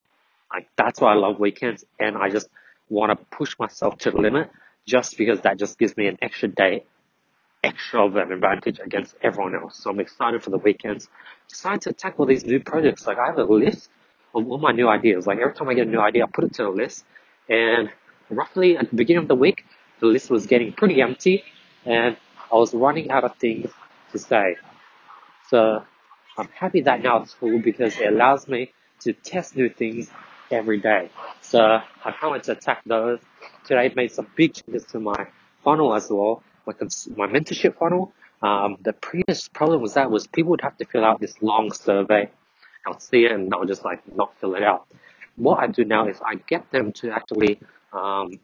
Like 0.53 0.67
that's 0.75 0.99
why 0.99 1.13
I 1.13 1.15
love 1.15 1.39
weekends, 1.39 1.85
and 1.99 2.17
I 2.17 2.29
just 2.29 2.49
want 2.89 3.17
to 3.17 3.25
push 3.35 3.57
myself 3.57 3.97
to 3.99 4.11
the 4.11 4.17
limit 4.17 4.49
just 4.85 5.17
because 5.17 5.41
that 5.41 5.57
just 5.57 5.79
gives 5.79 5.95
me 5.95 6.07
an 6.07 6.17
extra 6.21 6.49
day 6.49 6.83
extra 7.63 8.05
of 8.05 8.15
an 8.15 8.31
advantage 8.31 8.79
against 8.79 9.15
everyone 9.21 9.55
else. 9.55 9.77
So 9.77 9.89
I'm 9.89 9.99
excited 9.99 10.43
for 10.43 10.49
the 10.49 10.57
weekends. 10.57 11.09
Decided 11.47 11.81
to 11.81 11.93
tackle 11.93 12.25
these 12.25 12.45
new 12.45 12.59
projects. 12.59 13.05
Like 13.05 13.17
I 13.19 13.27
have 13.27 13.37
a 13.37 13.43
list 13.43 13.89
of 14.33 14.49
all 14.49 14.57
my 14.57 14.71
new 14.71 14.87
ideas. 14.87 15.27
Like 15.27 15.39
every 15.39 15.53
time 15.53 15.69
I 15.69 15.73
get 15.73 15.87
a 15.87 15.89
new 15.89 15.99
idea, 15.99 16.23
I 16.23 16.27
put 16.27 16.45
it 16.45 16.53
to 16.55 16.67
a 16.67 16.69
list. 16.69 17.05
And 17.49 17.89
roughly 18.29 18.77
at 18.77 18.89
the 18.89 18.95
beginning 18.95 19.23
of 19.23 19.27
the 19.27 19.35
week, 19.35 19.65
the 19.99 20.07
list 20.07 20.29
was 20.29 20.47
getting 20.47 20.73
pretty 20.73 21.01
empty 21.01 21.43
and 21.85 22.17
I 22.51 22.55
was 22.55 22.73
running 22.73 23.11
out 23.11 23.23
of 23.23 23.35
things 23.37 23.69
to 24.11 24.17
say. 24.17 24.57
So 25.49 25.83
I'm 26.37 26.47
happy 26.47 26.81
that 26.81 27.03
now 27.03 27.21
it's 27.21 27.33
full 27.33 27.59
because 27.59 27.99
it 27.99 28.11
allows 28.11 28.47
me 28.47 28.71
to 29.01 29.13
test 29.13 29.55
new 29.55 29.69
things 29.69 30.09
every 30.49 30.79
day. 30.79 31.11
So 31.41 31.61
I 31.61 32.11
can't 32.11 32.31
wait 32.31 32.43
to 32.43 32.53
attack 32.53 32.81
those. 32.85 33.19
Today 33.65 33.85
I 33.85 33.93
made 33.95 34.11
some 34.11 34.27
big 34.35 34.53
changes 34.53 34.85
to 34.91 34.99
my 34.99 35.27
funnel 35.63 35.93
as 35.93 36.09
well 36.09 36.43
my, 36.65 36.73
my 37.15 37.27
mentorship 37.27 37.77
funnel, 37.77 38.13
um, 38.41 38.77
the 38.81 38.93
previous 38.93 39.47
problem 39.47 39.81
was 39.81 39.93
that 39.93 40.09
was 40.09 40.27
people 40.27 40.51
would 40.51 40.61
have 40.61 40.77
to 40.77 40.85
fill 40.85 41.05
out 41.05 41.19
this 41.19 41.35
long 41.41 41.71
survey. 41.71 42.29
I'll 42.87 42.99
see 42.99 43.25
it 43.25 43.31
and 43.31 43.51
they'll 43.51 43.65
just 43.65 43.85
like 43.85 44.01
not 44.15 44.33
fill 44.39 44.55
it 44.55 44.63
out. 44.63 44.87
What 45.35 45.59
I 45.59 45.67
do 45.67 45.85
now 45.85 46.07
is 46.07 46.17
I 46.25 46.35
get 46.35 46.71
them 46.71 46.91
to 46.93 47.11
actually 47.11 47.59
um, 47.93 48.39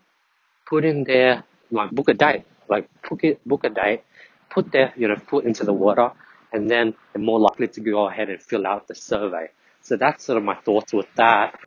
put 0.67 0.85
in 0.85 1.03
their 1.03 1.43
like 1.71 1.91
book 1.91 2.09
a 2.09 2.13
date, 2.13 2.45
like 2.69 2.87
book 3.09 3.23
it, 3.23 3.45
book 3.47 3.63
a 3.63 3.69
date, 3.69 4.03
put 4.49 4.71
their 4.71 4.93
you 4.95 5.07
know 5.07 5.15
foot 5.15 5.45
into 5.45 5.63
the 5.63 5.73
water, 5.73 6.11
and 6.53 6.69
then 6.69 6.93
they're 7.13 7.23
more 7.23 7.39
likely 7.39 7.67
to 7.67 7.81
go 7.81 8.07
ahead 8.07 8.29
and 8.29 8.41
fill 8.41 8.67
out 8.67 8.87
the 8.87 8.95
survey. 8.95 9.47
So 9.81 9.97
that's 9.97 10.25
sort 10.25 10.37
of 10.37 10.43
my 10.43 10.55
thoughts 10.55 10.93
with 10.93 11.07
that. 11.15 11.59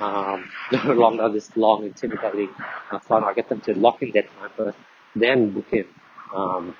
Um, 0.00 0.50
no 0.72 0.92
longer 0.92 1.28
this 1.30 1.56
long 1.56 1.84
intimidating 1.84 2.50
uh, 2.90 2.98
funnel. 2.98 3.28
I 3.28 3.32
get 3.32 3.48
them 3.48 3.60
to 3.62 3.74
lock 3.78 4.02
in 4.02 4.10
their 4.10 4.24
time 4.24 4.50
first 4.56 4.76
then 5.14 5.50
book 5.50 5.72
in, 5.72 5.86
um, 6.34 6.74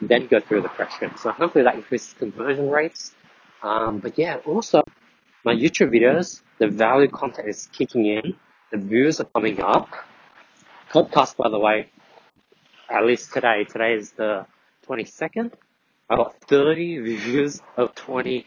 then 0.00 0.26
go 0.26 0.40
through 0.40 0.62
the 0.62 0.68
question. 0.68 1.10
So 1.16 1.30
hopefully 1.32 1.64
that 1.64 1.74
increases 1.74 2.14
conversion 2.14 2.70
rates. 2.70 3.14
Um, 3.62 3.98
but 3.98 4.18
yeah, 4.18 4.36
also 4.46 4.82
my 5.44 5.54
YouTube 5.54 5.90
videos, 5.90 6.42
the 6.58 6.68
value 6.68 7.08
content 7.08 7.48
is 7.48 7.68
kicking 7.72 8.06
in, 8.06 8.34
the 8.70 8.78
views 8.78 9.20
are 9.20 9.24
coming 9.24 9.60
up. 9.60 9.88
Podcast, 10.90 11.36
by 11.36 11.48
the 11.48 11.58
way, 11.58 11.90
at 12.88 13.04
least 13.04 13.32
today, 13.32 13.64
today 13.64 13.94
is 13.94 14.12
the 14.12 14.46
22nd. 14.86 15.52
I 16.10 16.16
got 16.16 16.40
30 16.42 17.00
views 17.00 17.60
of 17.76 17.94
28 17.94 18.46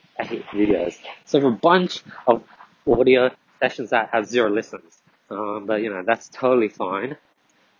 videos. 0.54 0.96
So 1.26 1.46
a 1.46 1.52
bunch 1.52 2.02
of 2.26 2.44
audio 2.88 3.30
sessions 3.60 3.92
that 3.92 4.10
have 4.12 4.26
zero 4.26 4.50
listens. 4.50 5.00
Um, 5.30 5.66
but 5.68 5.82
you 5.82 5.90
know, 5.90 6.04
that's 6.06 6.30
totally 6.30 6.70
fine. 6.70 7.18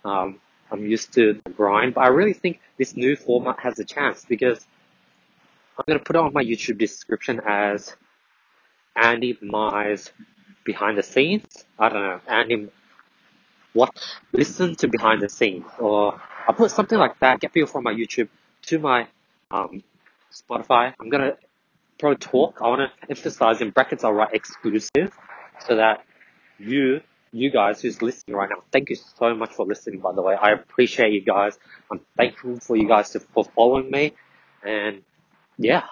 Um, 0.04 0.40
I'm 0.72 0.86
used 0.86 1.12
to 1.14 1.40
the 1.44 1.50
grind, 1.50 1.94
but 1.94 2.00
I 2.02 2.08
really 2.08 2.32
think 2.32 2.60
this 2.78 2.96
new 2.96 3.14
format 3.14 3.60
has 3.60 3.78
a 3.78 3.84
chance 3.84 4.24
because 4.24 4.66
I'm 5.78 5.98
to 5.98 6.02
put 6.02 6.16
it 6.16 6.18
on 6.18 6.32
my 6.32 6.42
YouTube 6.42 6.78
description 6.78 7.40
as 7.46 7.94
Andy 8.96 9.34
Mize 9.34 10.10
behind 10.64 10.98
the 10.98 11.02
scenes. 11.02 11.64
I 11.78 11.88
don't 11.88 12.02
know, 12.02 12.20
Andy 12.26 12.68
watch, 13.74 13.98
listen 14.32 14.74
to 14.76 14.88
behind 14.88 15.22
the 15.22 15.28
scenes, 15.28 15.64
or 15.78 16.20
I'll 16.46 16.54
put 16.54 16.70
something 16.70 16.98
like 16.98 17.18
that, 17.20 17.40
get 17.40 17.52
people 17.52 17.68
from 17.68 17.84
my 17.84 17.92
YouTube 17.92 18.28
to 18.66 18.78
my 18.78 19.08
um, 19.50 19.82
Spotify. 20.32 20.94
I'm 21.00 21.08
gonna 21.08 21.36
pro 21.98 22.14
talk. 22.14 22.58
I 22.62 22.68
want 22.68 22.80
to 22.80 23.10
emphasize 23.10 23.60
in 23.60 23.70
brackets. 23.70 24.04
I'll 24.04 24.12
write 24.12 24.34
exclusive 24.34 25.16
so 25.66 25.76
that 25.76 26.04
you, 26.58 27.00
you 27.32 27.50
guys 27.50 27.80
who's 27.80 28.02
listening 28.02 28.36
right 28.36 28.48
now, 28.48 28.62
thank 28.70 28.90
you 28.90 28.96
so 28.96 29.34
much 29.34 29.52
for 29.52 29.64
listening. 29.66 30.00
By 30.00 30.12
the 30.12 30.22
way, 30.22 30.34
I 30.34 30.52
appreciate 30.52 31.12
you 31.12 31.22
guys. 31.22 31.58
I'm 31.90 32.00
thankful 32.16 32.60
for 32.60 32.76
you 32.76 32.86
guys 32.86 33.10
to, 33.10 33.20
for 33.20 33.44
following 33.44 33.90
me, 33.90 34.12
and 34.62 35.02
yeah, 35.58 35.84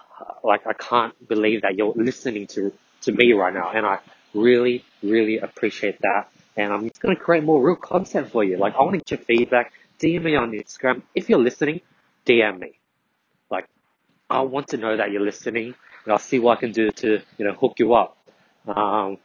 like 0.44 0.66
I 0.66 0.74
can't 0.74 1.14
believe 1.28 1.62
that 1.62 1.76
you're 1.76 1.94
listening 1.96 2.46
to 2.48 2.72
to 3.02 3.12
me 3.12 3.32
right 3.32 3.54
now, 3.54 3.70
and 3.70 3.86
I 3.86 3.98
really, 4.34 4.84
really 5.02 5.38
appreciate 5.38 6.00
that. 6.02 6.28
And 6.56 6.72
I'm 6.72 6.82
just 6.88 7.00
gonna 7.00 7.16
create 7.16 7.44
more 7.44 7.62
real 7.62 7.76
content 7.76 8.30
for 8.30 8.44
you. 8.44 8.58
Like 8.58 8.74
I 8.74 8.82
want 8.82 8.92
to 8.92 8.98
get 8.98 9.10
your 9.10 9.24
feedback. 9.24 9.72
DM 9.98 10.22
me 10.22 10.34
on 10.36 10.52
Instagram 10.52 11.02
if 11.14 11.28
you're 11.28 11.38
listening. 11.38 11.80
DM 12.26 12.58
me. 12.58 12.78
Like 13.50 13.66
I 14.28 14.40
want 14.42 14.68
to 14.68 14.76
know 14.76 14.96
that 14.96 15.10
you're 15.10 15.22
listening, 15.22 15.74
and 16.04 16.12
I'll 16.12 16.18
see 16.18 16.38
what 16.38 16.58
I 16.58 16.60
can 16.60 16.72
do 16.72 16.90
to 16.90 17.20
you 17.38 17.44
know 17.46 17.52
hook 17.52 17.74
you 17.78 17.94
up. 17.94 18.16
Um, 18.66 19.18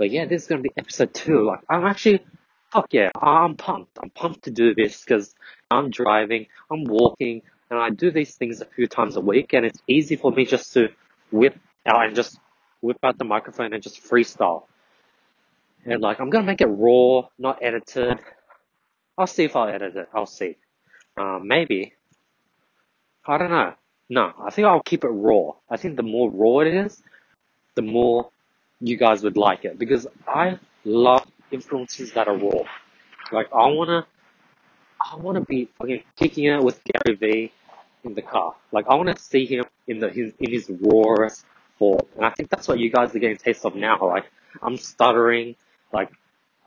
but 0.00 0.10
yeah, 0.10 0.24
this 0.24 0.42
is 0.42 0.48
gonna 0.48 0.62
be 0.62 0.72
episode 0.78 1.12
two. 1.12 1.44
Like 1.44 1.60
I'm 1.68 1.84
actually, 1.84 2.24
fuck 2.72 2.86
yeah, 2.90 3.10
I'm 3.20 3.54
pumped. 3.54 3.98
I'm 4.02 4.08
pumped 4.08 4.44
to 4.44 4.50
do 4.50 4.74
this 4.74 5.04
because 5.04 5.34
I'm 5.70 5.90
driving, 5.90 6.46
I'm 6.70 6.84
walking, 6.84 7.42
and 7.68 7.78
I 7.78 7.90
do 7.90 8.10
these 8.10 8.34
things 8.34 8.62
a 8.62 8.64
few 8.64 8.86
times 8.86 9.16
a 9.16 9.20
week, 9.20 9.52
and 9.52 9.66
it's 9.66 9.78
easy 9.86 10.16
for 10.16 10.32
me 10.32 10.46
just 10.46 10.72
to 10.72 10.88
whip 11.30 11.58
out 11.84 12.06
and 12.06 12.16
just 12.16 12.40
whip 12.80 12.96
out 13.04 13.18
the 13.18 13.24
microphone 13.24 13.74
and 13.74 13.82
just 13.82 14.02
freestyle. 14.02 14.62
And 15.84 16.00
like, 16.00 16.18
I'm 16.18 16.30
gonna 16.30 16.46
make 16.46 16.62
it 16.62 16.68
raw, 16.68 17.28
not 17.38 17.58
edited. 17.60 18.20
I'll 19.18 19.26
see 19.26 19.44
if 19.44 19.54
I'll 19.54 19.68
edit 19.68 19.96
it. 19.96 20.08
I'll 20.14 20.24
see. 20.24 20.56
Um, 21.18 21.42
maybe. 21.46 21.92
I 23.26 23.36
don't 23.36 23.50
know. 23.50 23.74
No, 24.08 24.32
I 24.42 24.48
think 24.48 24.66
I'll 24.66 24.82
keep 24.82 25.04
it 25.04 25.08
raw. 25.08 25.52
I 25.68 25.76
think 25.76 25.96
the 25.96 26.02
more 26.02 26.30
raw 26.30 26.60
it 26.60 26.68
is, 26.68 27.02
the 27.74 27.82
more 27.82 28.30
you 28.80 28.96
guys 28.96 29.22
would 29.22 29.36
like 29.36 29.64
it 29.64 29.78
because 29.78 30.06
I 30.26 30.58
love 30.84 31.26
influences 31.50 32.12
that 32.12 32.28
are 32.28 32.36
raw. 32.36 32.62
Like 33.30 33.48
I 33.52 33.68
wanna, 33.68 34.06
I 35.00 35.16
wanna 35.16 35.42
be 35.42 35.68
fucking 35.78 36.02
kicking 36.16 36.44
it 36.44 36.62
with 36.62 36.80
Gary 36.84 37.16
Vee 37.16 37.52
in 38.04 38.14
the 38.14 38.22
car. 38.22 38.54
Like 38.72 38.86
I 38.88 38.94
wanna 38.94 39.18
see 39.18 39.44
him 39.46 39.64
in 39.86 40.00
the 40.00 40.08
his, 40.08 40.32
in 40.38 40.50
his 40.50 40.70
rawest 40.80 41.44
form, 41.78 42.00
and 42.16 42.24
I 42.24 42.30
think 42.30 42.48
that's 42.48 42.66
what 42.66 42.78
you 42.78 42.90
guys 42.90 43.14
are 43.14 43.18
getting 43.18 43.36
a 43.36 43.38
taste 43.38 43.64
of 43.64 43.74
now. 43.74 43.98
Like 44.00 44.30
I'm 44.62 44.78
stuttering, 44.78 45.56
like 45.92 46.10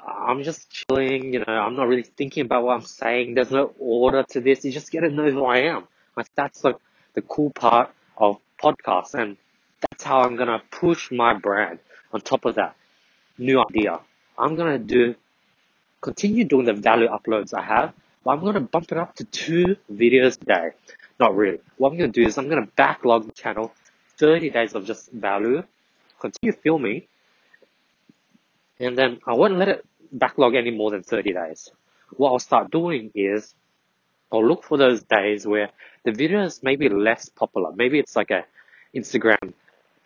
I'm 0.06 0.44
just 0.44 0.70
chilling. 0.70 1.34
You 1.34 1.40
know, 1.40 1.54
I'm 1.54 1.76
not 1.76 1.88
really 1.88 2.04
thinking 2.04 2.46
about 2.46 2.64
what 2.64 2.76
I'm 2.76 2.86
saying. 2.86 3.34
There's 3.34 3.52
no 3.52 3.74
order 3.80 4.24
to 4.30 4.42
this. 4.42 4.64
You 4.64 4.72
just 4.72 4.92
get 4.92 5.02
to 5.02 5.10
know 5.10 5.32
who 5.32 5.46
I 5.46 5.60
am. 5.62 5.88
Like 6.16 6.28
that's 6.36 6.64
like 6.64 6.78
the 7.16 7.22
cool 7.24 7.50
part 7.50 7.92
of 8.18 8.38
podcasts, 8.62 9.16
and 9.16 9.38
that's 9.90 10.04
how 10.04 10.22
I'm 10.22 10.36
gonna 10.36 10.62
push 10.70 11.12
my 11.12 11.34
brand 11.34 11.80
on 12.14 12.22
top 12.22 12.46
of 12.46 12.56
that 12.56 12.76
new 13.38 13.60
idea. 13.62 14.00
I'm 14.38 14.56
gonna 14.56 14.80
do 14.80 15.16
continue 16.02 16.44
doing 16.46 16.66
the 16.66 16.74
value 16.74 17.08
uploads 17.08 17.54
I 17.54 17.64
have, 17.64 17.94
but 18.24 18.32
I'm 18.32 18.42
gonna 18.42 18.62
bump 18.62 18.92
it 18.92 18.98
up 18.98 19.16
to 19.16 19.26
two 19.26 19.78
videos 19.92 20.42
a 20.42 20.46
day. 20.46 20.70
Not 21.20 21.36
really. 21.36 21.60
What 21.78 21.92
I'm 21.92 21.98
gonna 21.98 22.12
do 22.12 22.24
is 22.24 22.38
I'm 22.38 22.50
gonna 22.50 22.68
backlog 22.76 23.26
the 23.26 23.32
channel 23.32 23.74
30 24.18 24.50
days 24.52 24.76
of 24.76 24.86
just 24.86 25.12
value, 25.12 25.64
continue 26.20 26.54
filming, 26.54 27.04
and 28.80 28.98
then 28.98 29.20
I 29.26 29.34
won't 29.34 29.58
let 29.58 29.70
it 29.70 29.86
backlog 30.12 30.56
any 30.56 30.72
more 30.72 30.92
than 30.92 31.04
30 31.04 31.34
days. 31.34 31.72
What 32.18 32.32
I'll 32.32 32.40
start 32.40 32.72
doing 32.72 33.12
is 33.16 33.56
I'll 34.32 34.46
look 34.46 34.64
for 34.64 34.78
those 34.78 35.04
days 35.04 35.48
where 35.48 35.70
the 36.04 36.12
video 36.12 36.44
is 36.44 36.62
maybe 36.64 36.90
less 36.90 37.30
popular. 37.30 37.72
Maybe 37.76 38.00
it's 38.00 38.16
like 38.16 38.32
a 38.32 38.46
Instagram 38.96 39.54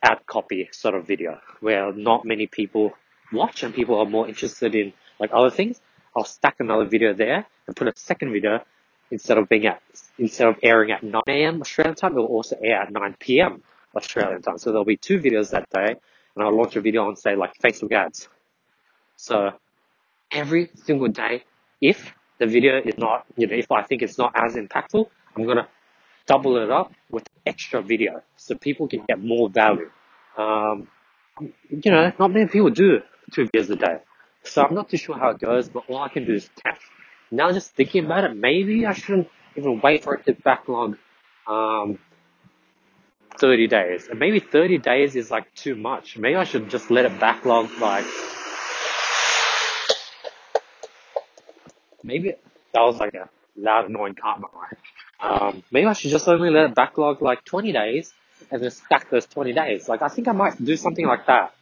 ad 0.03 0.25
copy 0.25 0.69
sort 0.71 0.95
of 0.95 1.05
video 1.05 1.39
where 1.59 1.91
not 1.93 2.25
many 2.25 2.47
people 2.47 2.93
watch 3.31 3.63
and 3.63 3.73
people 3.73 3.99
are 3.99 4.05
more 4.05 4.27
interested 4.27 4.75
in 4.75 4.93
like 5.19 5.31
other 5.33 5.49
things. 5.49 5.79
I'll 6.15 6.23
stack 6.23 6.55
another 6.59 6.85
video 6.85 7.13
there 7.13 7.45
and 7.67 7.75
put 7.75 7.87
a 7.87 7.93
second 7.95 8.31
video 8.31 8.63
instead 9.11 9.37
of 9.37 9.47
being 9.49 9.65
at 9.67 9.81
instead 10.17 10.47
of 10.47 10.57
airing 10.63 10.91
at 10.91 11.03
9 11.03 11.21
a.m. 11.27 11.61
Australian 11.61 11.95
time, 11.95 12.13
it 12.13 12.15
will 12.15 12.25
also 12.25 12.57
air 12.61 12.81
at 12.81 12.91
9 12.91 13.15
p.m. 13.19 13.63
Australian 13.95 14.41
time. 14.41 14.57
So 14.57 14.71
there'll 14.71 14.85
be 14.85 14.97
two 14.97 15.19
videos 15.19 15.51
that 15.51 15.69
day, 15.69 15.95
and 16.35 16.43
I'll 16.43 16.55
launch 16.55 16.75
a 16.75 16.81
video 16.81 17.07
on 17.07 17.15
say 17.15 17.35
like 17.35 17.53
Facebook 17.59 17.91
ads. 17.91 18.27
So 19.15 19.51
every 20.31 20.69
single 20.85 21.07
day, 21.07 21.43
if 21.81 22.13
the 22.39 22.47
video 22.47 22.81
is 22.83 22.97
not, 22.97 23.25
you 23.35 23.47
know, 23.47 23.55
if 23.55 23.71
I 23.71 23.83
think 23.83 24.01
it's 24.01 24.17
not 24.17 24.33
as 24.35 24.55
impactful, 24.55 25.09
I'm 25.35 25.45
gonna 25.45 25.67
double 26.25 26.57
it 26.57 26.69
up 26.69 26.93
with 27.09 27.26
extra 27.47 27.81
video 27.81 28.21
so 28.35 28.55
people 28.55 28.87
can 28.87 29.03
get 29.07 29.23
more 29.23 29.49
value. 29.49 29.89
Um, 30.37 30.87
you 31.69 31.91
know, 31.91 32.11
not 32.19 32.31
many 32.31 32.47
people 32.47 32.69
do 32.69 33.01
two 33.31 33.47
videos 33.47 33.69
a 33.69 33.75
day. 33.75 33.97
So 34.43 34.63
I'm 34.63 34.73
not 34.73 34.89
too 34.89 34.97
sure 34.97 35.17
how 35.17 35.29
it 35.29 35.39
goes, 35.39 35.67
but 35.69 35.83
all 35.89 36.01
I 36.01 36.09
can 36.09 36.25
do 36.25 36.33
is 36.33 36.49
test. 36.63 36.81
Now 37.31 37.51
just 37.51 37.71
thinking 37.71 38.05
about 38.05 38.23
it, 38.23 38.35
maybe 38.35 38.85
I 38.85 38.93
shouldn't 38.93 39.29
even 39.55 39.81
wait 39.81 40.03
for 40.03 40.15
it 40.15 40.25
to 40.25 40.33
backlog 40.33 40.97
um, 41.47 41.99
30 43.39 43.67
days. 43.67 44.07
And 44.07 44.19
maybe 44.19 44.39
30 44.39 44.77
days 44.77 45.15
is 45.15 45.29
like 45.29 45.53
too 45.53 45.75
much. 45.75 46.17
Maybe 46.17 46.35
I 46.35 46.43
should 46.45 46.69
just 46.69 46.89
let 46.89 47.05
it 47.05 47.19
backlog 47.19 47.69
like 47.79 48.05
maybe 52.03 52.33
that 52.73 52.81
was 52.81 52.97
like 52.97 53.13
a 53.13 53.29
loud 53.57 53.89
annoying 53.89 54.15
car 54.15 54.39
behind. 54.39 54.77
Um, 55.19 55.63
maybe 55.71 55.87
I 55.87 55.93
should 55.93 56.11
just 56.11 56.27
only 56.27 56.49
let 56.49 56.65
it 56.65 56.75
backlog 56.75 57.21
like 57.21 57.43
20 57.43 57.71
days 57.71 58.13
and 58.51 58.61
then 58.61 58.69
stack 58.71 59.09
those 59.09 59.25
20 59.25 59.53
days. 59.53 59.89
Like 59.89 60.01
I 60.01 60.07
think 60.09 60.27
I 60.27 60.31
might 60.31 60.63
do 60.63 60.77
something 60.77 61.05
like 61.05 61.25
that 61.25 61.53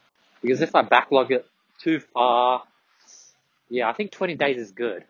because 0.42 0.60
if 0.60 0.74
I 0.74 0.82
backlog 0.82 1.32
it 1.32 1.46
too 1.80 2.00
far, 2.00 2.64
yeah, 3.68 3.88
I 3.88 3.92
think 3.92 4.12
20 4.12 4.34
days 4.34 4.58
is 4.58 4.72
good. 4.72 5.04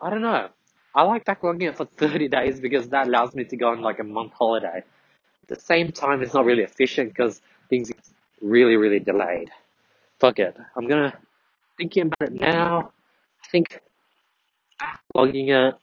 I 0.00 0.10
don't 0.10 0.22
know. 0.22 0.48
I 0.94 1.02
like 1.02 1.24
backlogging 1.24 1.68
it 1.68 1.76
for 1.76 1.84
30 1.96 2.28
days 2.28 2.60
because 2.60 2.88
that 2.90 3.06
allows 3.06 3.34
me 3.34 3.44
to 3.44 3.56
go 3.56 3.68
on 3.70 3.80
like 3.80 3.98
a 3.98 4.04
month 4.04 4.32
holiday. 4.32 4.78
At 5.42 5.48
the 5.48 5.60
same 5.60 5.92
time, 5.92 6.22
it's 6.22 6.34
not 6.34 6.44
really 6.44 6.62
efficient 6.62 7.10
because 7.10 7.40
things 7.68 7.88
get 7.88 7.98
really, 8.40 8.76
really 8.76 9.00
delayed. 9.00 9.50
Fuck 10.18 10.38
it. 10.38 10.56
I'm 10.76 10.86
gonna 10.86 11.16
thinking 11.76 12.04
about 12.04 12.32
it 12.32 12.40
now. 12.40 12.92
I 13.42 13.48
think 13.48 13.80
backlogging 15.14 15.68
it 15.68 15.74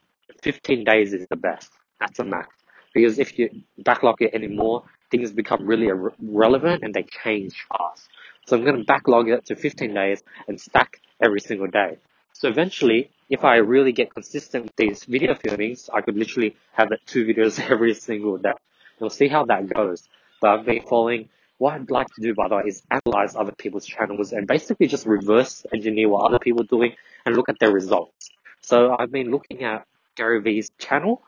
15 0.41 0.83
days 0.83 1.13
is 1.13 1.27
the 1.29 1.35
best. 1.35 1.71
That's 1.99 2.19
a 2.19 2.23
max. 2.23 2.49
Because 2.93 3.19
if 3.19 3.37
you 3.37 3.49
backlog 3.77 4.21
it 4.21 4.33
anymore, 4.33 4.83
things 5.11 5.31
become 5.31 5.65
really 5.65 5.87
irrelevant 5.87 6.83
and 6.83 6.93
they 6.93 7.05
change 7.23 7.65
fast. 7.69 8.07
So 8.45 8.57
I'm 8.57 8.63
going 8.63 8.77
to 8.77 8.83
backlog 8.83 9.29
it 9.29 9.45
to 9.47 9.55
15 9.55 9.93
days 9.93 10.23
and 10.47 10.59
stack 10.59 11.01
every 11.21 11.39
single 11.39 11.67
day. 11.67 11.97
So 12.33 12.47
eventually, 12.47 13.09
if 13.29 13.43
I 13.43 13.57
really 13.57 13.91
get 13.91 14.13
consistent 14.13 14.65
with 14.65 14.75
these 14.75 15.03
video 15.03 15.33
filmings, 15.33 15.89
I 15.93 16.01
could 16.01 16.15
literally 16.15 16.55
have 16.73 16.91
it 16.91 17.01
two 17.05 17.25
videos 17.25 17.59
every 17.71 17.93
single 17.93 18.37
day. 18.37 18.53
We'll 18.99 19.09
see 19.09 19.27
how 19.27 19.45
that 19.45 19.67
goes. 19.67 20.07
But 20.41 20.51
I've 20.51 20.65
been 20.65 20.83
following, 20.83 21.29
what 21.57 21.73
I'd 21.73 21.89
like 21.89 22.07
to 22.15 22.21
do 22.21 22.35
by 22.35 22.47
the 22.47 22.55
way 22.55 22.63
is 22.67 22.83
analyze 22.91 23.35
other 23.35 23.51
people's 23.51 23.85
channels 23.85 24.31
and 24.31 24.47
basically 24.47 24.87
just 24.87 25.05
reverse 25.05 25.65
engineer 25.73 26.09
what 26.09 26.25
other 26.27 26.39
people 26.39 26.61
are 26.61 26.67
doing 26.67 26.93
and 27.25 27.35
look 27.35 27.49
at 27.49 27.59
their 27.59 27.71
results. 27.71 28.29
So 28.61 28.95
I've 28.97 29.11
been 29.11 29.31
looking 29.31 29.63
at 29.63 29.85
Gary 30.15 30.41
Vee's 30.41 30.71
channel. 30.77 31.21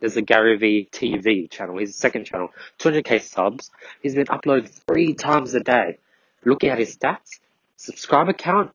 There's 0.00 0.16
a 0.16 0.22
Gary 0.22 0.56
Vee 0.58 0.88
TV 0.92 1.50
channel, 1.50 1.78
his 1.78 1.96
second 1.96 2.26
channel, 2.26 2.50
200k 2.78 3.22
subs. 3.22 3.70
He's 4.02 4.14
been 4.14 4.26
uploading 4.28 4.70
three 4.86 5.14
times 5.14 5.54
a 5.54 5.60
day. 5.60 5.98
Looking 6.44 6.68
at 6.68 6.78
his 6.78 6.96
stats, 6.96 7.40
subscriber 7.76 8.34
count 8.34 8.72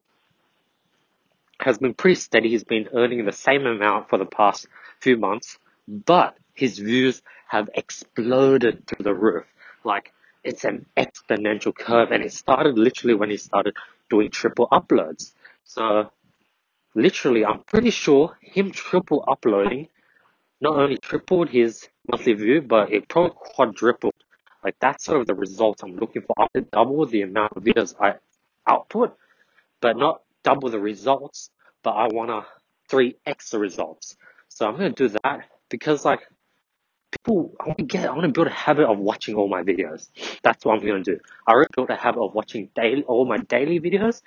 has 1.59 1.77
been 1.77 1.93
pretty 1.93 2.15
steady. 2.15 2.49
He's 2.49 2.63
been 2.63 2.89
earning 2.93 3.23
the 3.23 3.31
same 3.31 3.67
amount 3.67 4.09
for 4.09 4.17
the 4.17 4.25
past 4.25 4.67
few 4.99 5.15
months, 5.15 5.59
but 5.87 6.35
his 6.55 6.79
views 6.79 7.21
have 7.47 7.69
exploded 7.75 8.87
through 8.87 9.03
the 9.03 9.13
roof. 9.13 9.45
Like 9.83 10.11
it's 10.43 10.63
an 10.63 10.85
exponential 10.97 11.75
curve 11.75 12.11
and 12.11 12.23
it 12.23 12.33
started 12.33 12.77
literally 12.77 13.13
when 13.13 13.29
he 13.29 13.37
started 13.37 13.75
doing 14.09 14.31
triple 14.31 14.67
uploads. 14.71 15.33
So 15.65 16.11
literally, 16.93 17.45
I'm 17.45 17.63
pretty 17.63 17.89
sure 17.89 18.37
him 18.41 18.71
triple 18.71 19.23
uploading 19.27 19.87
not 20.61 20.75
only 20.75 20.97
tripled 20.97 21.49
his 21.49 21.89
monthly 22.07 22.33
view, 22.33 22.61
but 22.61 22.93
it 22.93 23.07
probably 23.09 23.31
quadrupled. 23.35 24.13
Like 24.63 24.75
that's 24.79 25.03
sort 25.03 25.21
of 25.21 25.27
the 25.27 25.33
results 25.33 25.81
I'm 25.81 25.97
looking 25.97 26.21
for. 26.21 26.35
I 26.37 26.45
to 26.53 26.61
double 26.61 27.05
the 27.07 27.23
amount 27.23 27.53
of 27.55 27.63
videos 27.63 27.95
I 27.99 28.15
output, 28.67 29.17
but 29.81 29.97
not 29.97 30.21
double 30.43 30.69
the 30.69 30.79
results, 30.79 31.49
but 31.81 31.91
I 31.91 32.07
want 32.07 32.29
to 32.29 32.45
3x 32.95 33.49
the 33.49 33.59
results. 33.59 34.15
So 34.49 34.67
I'm 34.67 34.77
to 34.77 34.89
do 34.91 35.17
that 35.23 35.45
because 35.69 36.05
like 36.05 36.19
people, 37.11 37.55
I 37.59 37.67
want 37.67 37.79
to 37.79 37.85
get, 37.85 38.07
I 38.07 38.11
want 38.11 38.23
to 38.23 38.29
build 38.29 38.47
a 38.47 38.51
habit 38.51 38.85
of 38.85 38.99
watching 38.99 39.33
all 39.35 39.47
my 39.47 39.63
videos. 39.63 40.09
That's 40.43 40.63
what 40.63 40.79
I'm 40.79 40.85
to 41.03 41.15
do. 41.15 41.19
I 41.47 41.53
already 41.53 41.69
built 41.75 41.89
a 41.89 41.95
habit 41.95 42.21
of 42.21 42.35
watching 42.35 42.69
daily, 42.75 43.03
all 43.03 43.25
my 43.25 43.37
daily 43.37 43.79
videos. 43.79 44.21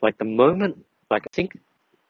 Like 0.00 0.16
the 0.16 0.24
moment, 0.24 0.84
like 1.10 1.24
I 1.30 1.34
think 1.34 1.58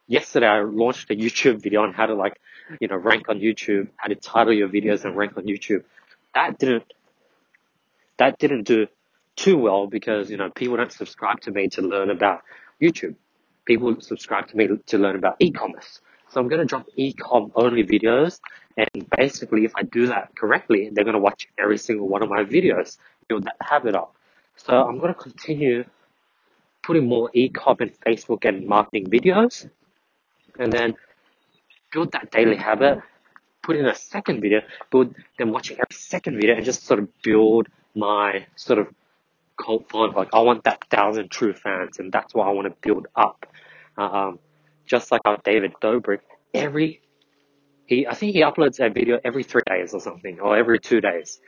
yesterday 0.06 0.46
I 0.46 0.62
launched 0.62 1.10
a 1.10 1.14
YouTube 1.14 1.62
video 1.62 1.82
on 1.82 1.92
how 1.92 2.06
to 2.06 2.14
like, 2.14 2.40
you 2.80 2.88
know, 2.88 2.96
rank 2.96 3.28
on 3.28 3.40
YouTube, 3.40 3.88
how 3.96 4.08
to 4.08 4.14
title 4.14 4.52
your 4.52 4.68
videos 4.68 5.04
and 5.04 5.16
rank 5.16 5.36
on 5.36 5.44
YouTube. 5.44 5.84
That 6.34 6.58
didn't, 6.58 6.92
that 8.18 8.38
didn't 8.38 8.64
do 8.64 8.86
too 9.34 9.56
well 9.58 9.86
because, 9.86 10.30
you 10.30 10.36
know, 10.36 10.50
people 10.50 10.76
don't 10.76 10.92
subscribe 10.92 11.40
to 11.42 11.50
me 11.50 11.68
to 11.68 11.82
learn 11.82 12.10
about 12.10 12.42
YouTube. 12.80 13.14
People 13.64 14.00
subscribe 14.00 14.48
to 14.48 14.56
me 14.56 14.68
to 14.86 14.98
learn 14.98 15.16
about 15.16 15.36
e-commerce. 15.40 16.00
So 16.28 16.40
I'm 16.40 16.48
going 16.48 16.60
to 16.60 16.66
drop 16.66 16.86
e-com 16.96 17.52
only 17.54 17.84
videos. 17.84 18.40
And 18.76 19.08
basically, 19.16 19.64
if 19.64 19.72
I 19.74 19.82
do 19.82 20.08
that 20.08 20.36
correctly, 20.36 20.90
they're 20.92 21.04
going 21.04 21.14
to 21.14 21.20
watch 21.20 21.48
every 21.58 21.78
single 21.78 22.08
one 22.08 22.22
of 22.22 22.28
my 22.28 22.44
videos, 22.44 22.98
build 23.28 23.44
that 23.44 23.56
habit 23.60 23.96
up. 23.96 24.14
So 24.56 24.72
I'm 24.72 24.98
going 24.98 25.12
to 25.14 25.20
continue 25.20 25.84
putting 26.82 27.06
more 27.06 27.30
e-com 27.32 27.76
and 27.80 27.92
Facebook 28.00 28.44
and 28.46 28.66
marketing 28.66 29.06
videos 29.06 29.68
and 30.58 30.72
then 30.72 30.94
build 31.92 32.12
that 32.12 32.30
daily 32.30 32.56
habit, 32.56 32.98
put 33.62 33.76
in 33.76 33.86
a 33.86 33.94
second 33.94 34.40
video, 34.40 34.60
build 34.90 35.14
them 35.38 35.50
watching 35.50 35.76
every 35.76 35.96
second 35.96 36.36
video 36.36 36.56
and 36.56 36.64
just 36.64 36.84
sort 36.84 37.00
of 37.00 37.08
build 37.22 37.68
my 37.94 38.46
sort 38.56 38.78
of 38.78 38.88
cult 39.60 39.88
following. 39.88 40.14
Like 40.14 40.28
I 40.32 40.40
want 40.40 40.64
that 40.64 40.84
thousand 40.90 41.30
true 41.30 41.54
fans 41.54 41.98
and 41.98 42.12
that's 42.12 42.34
what 42.34 42.46
I 42.46 42.50
want 42.50 42.68
to 42.68 42.74
build 42.86 43.06
up. 43.16 43.46
Um, 43.96 44.38
just 44.84 45.10
like 45.10 45.22
our 45.24 45.38
David 45.44 45.72
Dobrik, 45.82 46.20
every 46.54 47.00
he 47.86 48.06
I 48.06 48.14
think 48.14 48.34
he 48.34 48.42
uploads 48.42 48.84
a 48.84 48.90
video 48.90 49.18
every 49.24 49.44
three 49.44 49.62
days 49.66 49.94
or 49.94 50.00
something, 50.00 50.40
or 50.40 50.56
every 50.56 50.78
two 50.78 51.00
days. 51.00 51.40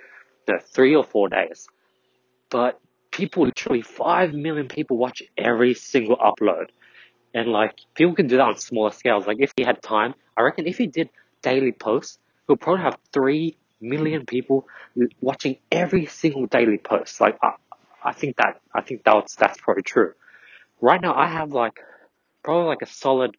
No, 0.48 0.58
three 0.58 0.94
or 0.94 1.04
four 1.04 1.28
days. 1.28 1.68
But 2.50 2.80
people 3.10 3.44
literally 3.44 3.82
five 3.82 4.32
million 4.32 4.68
people 4.68 4.96
watch 4.96 5.22
every 5.36 5.74
single 5.74 6.16
upload. 6.16 6.68
And 7.34 7.48
like 7.48 7.74
people 7.94 8.14
can 8.14 8.26
do 8.26 8.36
that 8.36 8.46
on 8.46 8.58
smaller 8.58 8.90
scales. 8.90 9.26
Like 9.26 9.38
if 9.40 9.52
he 9.56 9.64
had 9.64 9.82
time, 9.82 10.14
I 10.36 10.42
reckon 10.42 10.66
if 10.66 10.78
he 10.78 10.86
did 10.86 11.10
daily 11.42 11.72
posts, 11.72 12.18
he'll 12.46 12.56
probably 12.56 12.82
have 12.82 12.96
three 13.12 13.56
million 13.80 14.26
people 14.26 14.66
watching 15.20 15.58
every 15.70 16.06
single 16.06 16.46
daily 16.46 16.78
post. 16.78 17.20
Like 17.20 17.38
I, 17.42 17.52
I 18.02 18.12
think 18.12 18.36
that 18.36 18.60
I 18.74 18.80
think 18.80 19.04
that's 19.04 19.34
that's 19.36 19.60
probably 19.60 19.82
true. 19.82 20.14
Right 20.80 21.00
now, 21.00 21.14
I 21.14 21.26
have 21.26 21.52
like 21.52 21.80
probably 22.42 22.68
like 22.68 22.82
a 22.82 22.86
solid 22.86 23.36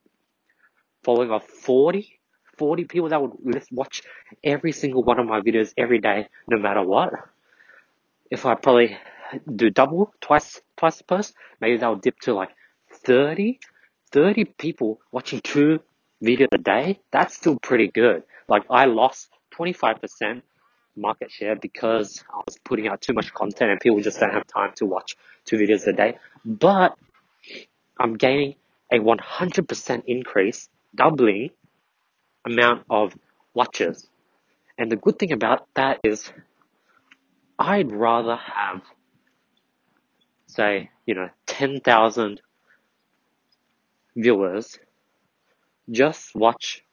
following 1.04 1.32
of 1.32 1.44
40, 1.44 2.20
40 2.58 2.86
people 2.86 3.10
that 3.10 3.22
would 3.22 3.34
watch 3.72 4.04
every 4.44 4.72
single 4.72 5.04
one 5.04 5.20
of 5.20 5.26
my 5.26 5.40
videos 5.40 5.74
every 5.78 6.00
day, 6.00 6.28
no 6.48 6.58
matter 6.58 6.84
what. 6.84 7.14
If 8.30 8.46
I 8.46 8.56
probably 8.56 8.98
do 9.56 9.70
double, 9.70 10.14
twice, 10.22 10.62
twice 10.76 10.98
the 10.98 11.04
post, 11.06 11.34
maybe 11.62 11.78
that 11.78 11.90
would 11.90 12.02
dip 12.02 12.20
to 12.22 12.34
like 12.34 12.50
30, 12.92 13.60
30 14.12 14.46
people 14.58 15.00
watching 15.12 15.42
two 15.42 15.80
videos 16.24 16.48
a 16.54 16.58
day. 16.58 17.00
That's 17.12 17.36
still 17.36 17.58
pretty 17.60 17.88
good. 17.88 18.24
Like 18.48 18.64
I 18.70 18.86
lost 18.86 19.30
25% 19.58 20.42
market 20.96 21.32
share 21.32 21.56
because 21.56 22.24
I 22.34 22.42
was 22.46 22.58
putting 22.64 22.88
out 22.88 23.02
too 23.02 23.14
much 23.14 23.34
content 23.34 23.72
and 23.72 23.80
people 23.80 24.02
just 24.02 24.20
don't 24.20 24.34
have 24.34 24.48
time 24.48 24.74
to 24.78 24.86
watch 24.86 25.16
two 25.46 25.58
videos 25.58 25.88
a 25.88 25.94
day. 25.94 26.18
But 26.44 26.98
I'm 28.00 28.16
gaining 28.16 28.56
a 28.92 28.98
100% 28.98 30.04
increase, 30.08 30.70
doubling 30.96 31.52
amount 32.46 32.86
of 32.90 33.16
watches. 33.54 34.08
And 34.78 34.92
the 34.92 34.96
good 34.96 35.20
thing 35.20 35.32
about 35.32 35.68
that 35.76 36.00
is 36.04 36.32
I'd 37.58 37.92
rather 37.92 38.38
have, 38.38 38.82
say, 40.48 40.90
you 41.06 41.16
know, 41.16 41.30
10,000 41.48 42.42
viewers 44.22 44.78
just 45.90 46.36
watch 46.36 46.84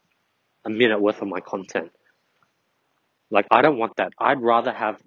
a 0.64 0.70
minute 0.70 1.00
worth 1.00 1.22
of 1.22 1.28
my 1.28 1.40
content. 1.40 1.90
Like, 3.30 3.46
I 3.50 3.62
don't 3.62 3.78
want 3.78 3.96
that. 3.96 4.12
I'd 4.18 4.40
rather 4.40 4.72
have 4.72 5.02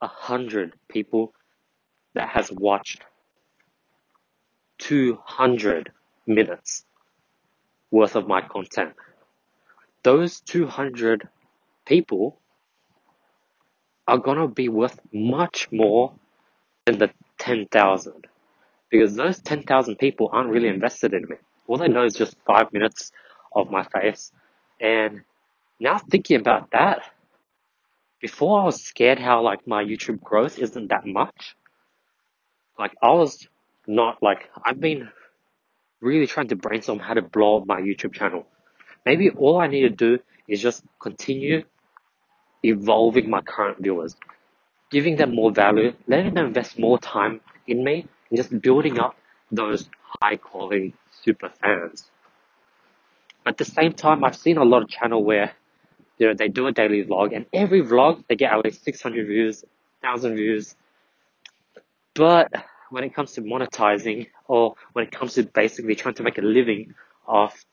a 0.00 0.06
hundred 0.06 0.74
people 0.88 1.34
that 2.14 2.28
has 2.28 2.50
watched 2.50 3.02
200 4.78 5.92
minutes 6.26 6.84
worth 7.90 8.16
of 8.16 8.28
my 8.28 8.40
content. 8.40 8.94
Those 10.02 10.40
200 10.40 11.28
people 11.86 12.38
are 14.06 14.18
gonna 14.18 14.48
be 14.48 14.68
worth 14.68 15.00
much 15.12 15.68
more 15.72 16.12
than 16.86 16.98
the 16.98 17.10
10,000 17.38 18.26
because 18.90 19.16
those 19.16 19.40
10,000 19.40 19.96
people 19.96 20.28
aren't 20.32 20.50
really 20.50 20.68
invested 20.68 21.14
in 21.14 21.22
me. 21.28 21.36
All 21.66 21.76
they 21.78 21.88
know 21.88 22.04
is 22.04 22.14
just 22.14 22.36
five 22.46 22.72
minutes 22.72 23.12
of 23.54 23.70
my 23.70 23.84
face. 23.84 24.32
And 24.80 25.22
now 25.80 25.98
thinking 25.98 26.40
about 26.40 26.70
that, 26.72 27.02
before 28.20 28.62
I 28.62 28.64
was 28.64 28.82
scared 28.82 29.18
how 29.18 29.42
like 29.42 29.66
my 29.66 29.84
YouTube 29.84 30.20
growth 30.22 30.58
isn't 30.58 30.88
that 30.88 31.06
much. 31.06 31.56
Like 32.78 32.92
I 33.02 33.10
was 33.10 33.46
not 33.86 34.22
like, 34.22 34.48
I've 34.64 34.80
been 34.80 35.10
really 36.00 36.26
trying 36.26 36.48
to 36.48 36.56
brainstorm 36.56 36.98
how 36.98 37.14
to 37.14 37.22
blow 37.22 37.58
up 37.58 37.66
my 37.66 37.80
YouTube 37.80 38.14
channel. 38.14 38.46
Maybe 39.06 39.30
all 39.30 39.60
I 39.60 39.66
need 39.66 39.82
to 39.82 39.90
do 39.90 40.18
is 40.48 40.60
just 40.60 40.82
continue 41.00 41.64
evolving 42.62 43.28
my 43.28 43.40
current 43.42 43.78
viewers, 43.80 44.16
giving 44.90 45.16
them 45.16 45.34
more 45.34 45.50
value, 45.50 45.92
letting 46.06 46.34
them 46.34 46.46
invest 46.46 46.78
more 46.78 46.98
time 46.98 47.40
in 47.66 47.84
me, 47.84 48.06
and 48.30 48.36
just 48.36 48.58
building 48.60 48.98
up 48.98 49.16
those 49.52 49.88
high 50.22 50.36
quality 50.36 50.94
super 51.24 51.50
fans. 51.60 52.04
At 53.46 53.58
the 53.58 53.64
same 53.64 53.92
time, 53.92 54.24
I've 54.24 54.36
seen 54.36 54.58
a 54.58 54.64
lot 54.64 54.82
of 54.82 54.88
channel 54.88 55.22
where 55.24 55.52
you 56.18 56.28
know, 56.28 56.34
they 56.34 56.48
do 56.48 56.66
a 56.66 56.72
daily 56.72 57.04
vlog 57.04 57.34
and 57.34 57.46
every 57.52 57.82
vlog 57.82 58.24
they 58.28 58.36
get 58.36 58.52
at 58.52 58.64
least 58.64 58.84
600 58.84 59.26
views, 59.26 59.64
1000 60.00 60.36
views. 60.36 60.74
But 62.14 62.52
when 62.90 63.04
it 63.04 63.14
comes 63.14 63.32
to 63.32 63.42
monetizing 63.42 64.28
or 64.46 64.76
when 64.92 65.04
it 65.04 65.10
comes 65.12 65.34
to 65.34 65.42
basically 65.42 65.94
trying 65.94 66.14
to 66.14 66.22
make 66.22 66.38
a 66.38 66.42
living 66.42 66.94
off 67.26 67.64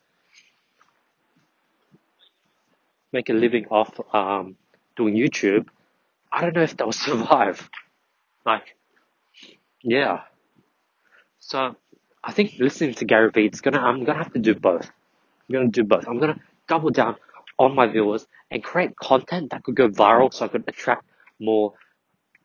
make 3.14 3.30
a 3.30 3.34
living 3.34 3.66
off 3.70 4.00
um, 4.14 4.56
doing 4.96 5.16
YouTube, 5.16 5.68
I 6.32 6.42
don't 6.42 6.56
know 6.56 6.64
if 6.64 6.78
they'll 6.78 6.92
survive. 7.10 7.70
Like, 8.46 8.76
yeah. 9.84 10.22
So 11.40 11.76
I 12.24 12.32
think 12.32 12.56
listening 12.60 12.94
to 12.96 13.06
Gary 13.06 13.32
Vee, 13.34 13.46
it's 13.46 13.62
gonna 13.62 13.80
I'm 13.80 14.04
gonna 14.04 14.20
have 14.24 14.34
to 14.34 14.40
do 14.40 14.54
both. 14.54 14.86
I'm 15.50 15.54
gonna 15.54 15.70
do 15.70 15.84
both. 15.84 16.08
I'm 16.08 16.20
gonna 16.20 16.40
double 16.68 16.92
down 16.92 17.16
on 17.58 17.76
my 17.76 17.88
viewers 17.88 18.28
and 18.50 18.64
create 18.64 18.96
content 18.96 19.52
that 19.52 19.64
could 19.64 19.76
go 19.76 19.88
viral 19.90 20.34
so 20.34 20.46
I 20.46 20.48
could 20.48 20.64
attract 20.68 21.06
more 21.40 21.74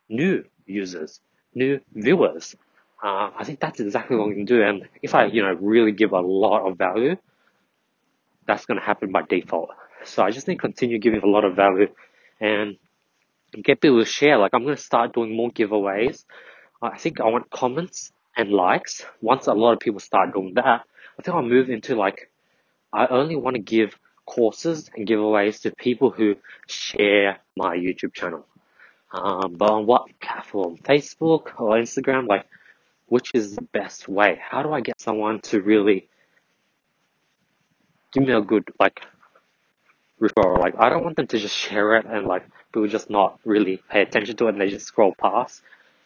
new 0.09 0.43
users, 0.65 1.19
new 1.53 1.79
viewers. 1.93 2.55
Uh, 3.03 3.29
I 3.37 3.43
think 3.43 3.59
that's 3.59 3.79
exactly 3.79 4.17
what 4.17 4.29
we 4.29 4.35
can 4.35 4.45
do. 4.45 4.63
And 4.63 4.87
if 5.03 5.13
I, 5.13 5.25
you 5.25 5.43
know, 5.43 5.53
really 5.53 5.91
give 5.91 6.13
a 6.13 6.19
lot 6.19 6.67
of 6.67 6.77
value, 6.77 7.15
that's 8.47 8.65
to 8.79 8.85
happen 8.85 9.11
by 9.11 9.21
default. 9.21 9.69
So 10.05 10.23
I 10.23 10.31
just 10.31 10.47
need 10.47 10.55
to 10.55 10.61
continue 10.61 10.97
giving 10.97 11.21
a 11.21 11.27
lot 11.27 11.45
of 11.45 11.55
value 11.55 11.89
and 12.39 12.77
get 13.51 13.81
people 13.81 13.99
to 13.99 14.05
share. 14.05 14.37
Like 14.37 14.53
I'm 14.53 14.63
to 14.75 14.81
start 14.81 15.13
doing 15.13 15.35
more 15.35 15.51
giveaways. 15.51 16.25
I 16.81 16.97
think 16.97 17.19
I 17.19 17.25
want 17.25 17.49
comments 17.51 18.11
and 18.37 18.51
likes. 18.51 19.03
Once 19.21 19.47
a 19.47 19.53
lot 19.53 19.73
of 19.73 19.79
people 19.79 19.99
start 19.99 20.33
doing 20.33 20.53
that, 20.53 20.83
I 21.19 21.21
think 21.21 21.35
I'll 21.35 21.41
move 21.41 21.69
into 21.69 21.95
like, 21.95 22.29
I 22.93 23.07
only 23.07 23.35
want 23.35 23.55
to 23.55 23.61
give 23.61 23.97
courses 24.25 24.89
and 24.95 25.07
giveaways 25.07 25.61
to 25.61 25.71
people 25.71 26.11
who 26.11 26.35
share 26.67 27.39
my 27.55 27.75
YouTube 27.75 28.13
channel. 28.13 28.45
Um, 29.11 29.55
but 29.57 29.69
on 29.71 29.85
what 29.85 30.07
platform? 30.21 30.77
Facebook 30.77 31.59
or 31.59 31.75
Instagram? 31.77 32.27
Like, 32.27 32.45
which 33.07 33.31
is 33.33 33.55
the 33.55 33.61
best 33.61 34.07
way? 34.07 34.39
How 34.41 34.63
do 34.63 34.71
I 34.71 34.81
get 34.81 34.99
someone 34.99 35.39
to 35.43 35.61
really 35.61 36.07
give 38.11 38.23
me 38.23 38.33
a 38.33 38.41
good, 38.41 38.69
like, 38.79 39.01
referral? 40.21 40.59
Like, 40.59 40.75
I 40.77 40.89
don't 40.89 41.03
want 41.03 41.15
them 41.15 41.27
to 41.27 41.39
just 41.39 41.55
share 41.55 41.95
it 41.95 42.05
and, 42.05 42.27
like, 42.27 42.43
people 42.73 42.87
just 42.87 43.09
not 43.09 43.39
really 43.45 43.81
pay 43.89 44.01
attention 44.01 44.35
to 44.37 44.47
it 44.47 44.49
and 44.49 44.61
they 44.61 44.69
just 44.69 44.87
scroll 44.87 45.15
past. 45.19 45.61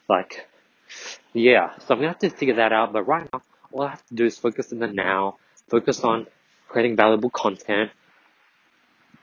Like, 0.08 0.48
yeah, 1.34 1.77
so 1.80 1.93
I'm 1.93 1.99
gonna 1.99 2.10
have 2.10 2.19
to 2.19 2.30
figure 2.30 2.56
that 2.56 2.73
out. 2.73 2.93
But 2.93 3.04
right 3.04 3.27
now, 3.32 3.41
all 3.71 3.84
I 3.84 3.89
have 3.89 4.06
to 4.08 4.15
do 4.15 4.25
is 4.25 4.38
focus 4.38 4.71
in 4.71 4.80
the 4.80 4.88
now, 4.88 5.38
focus 5.69 6.04
on 6.04 6.27
creating 6.67 6.95
valuable 6.95 7.30
content, 7.30 7.91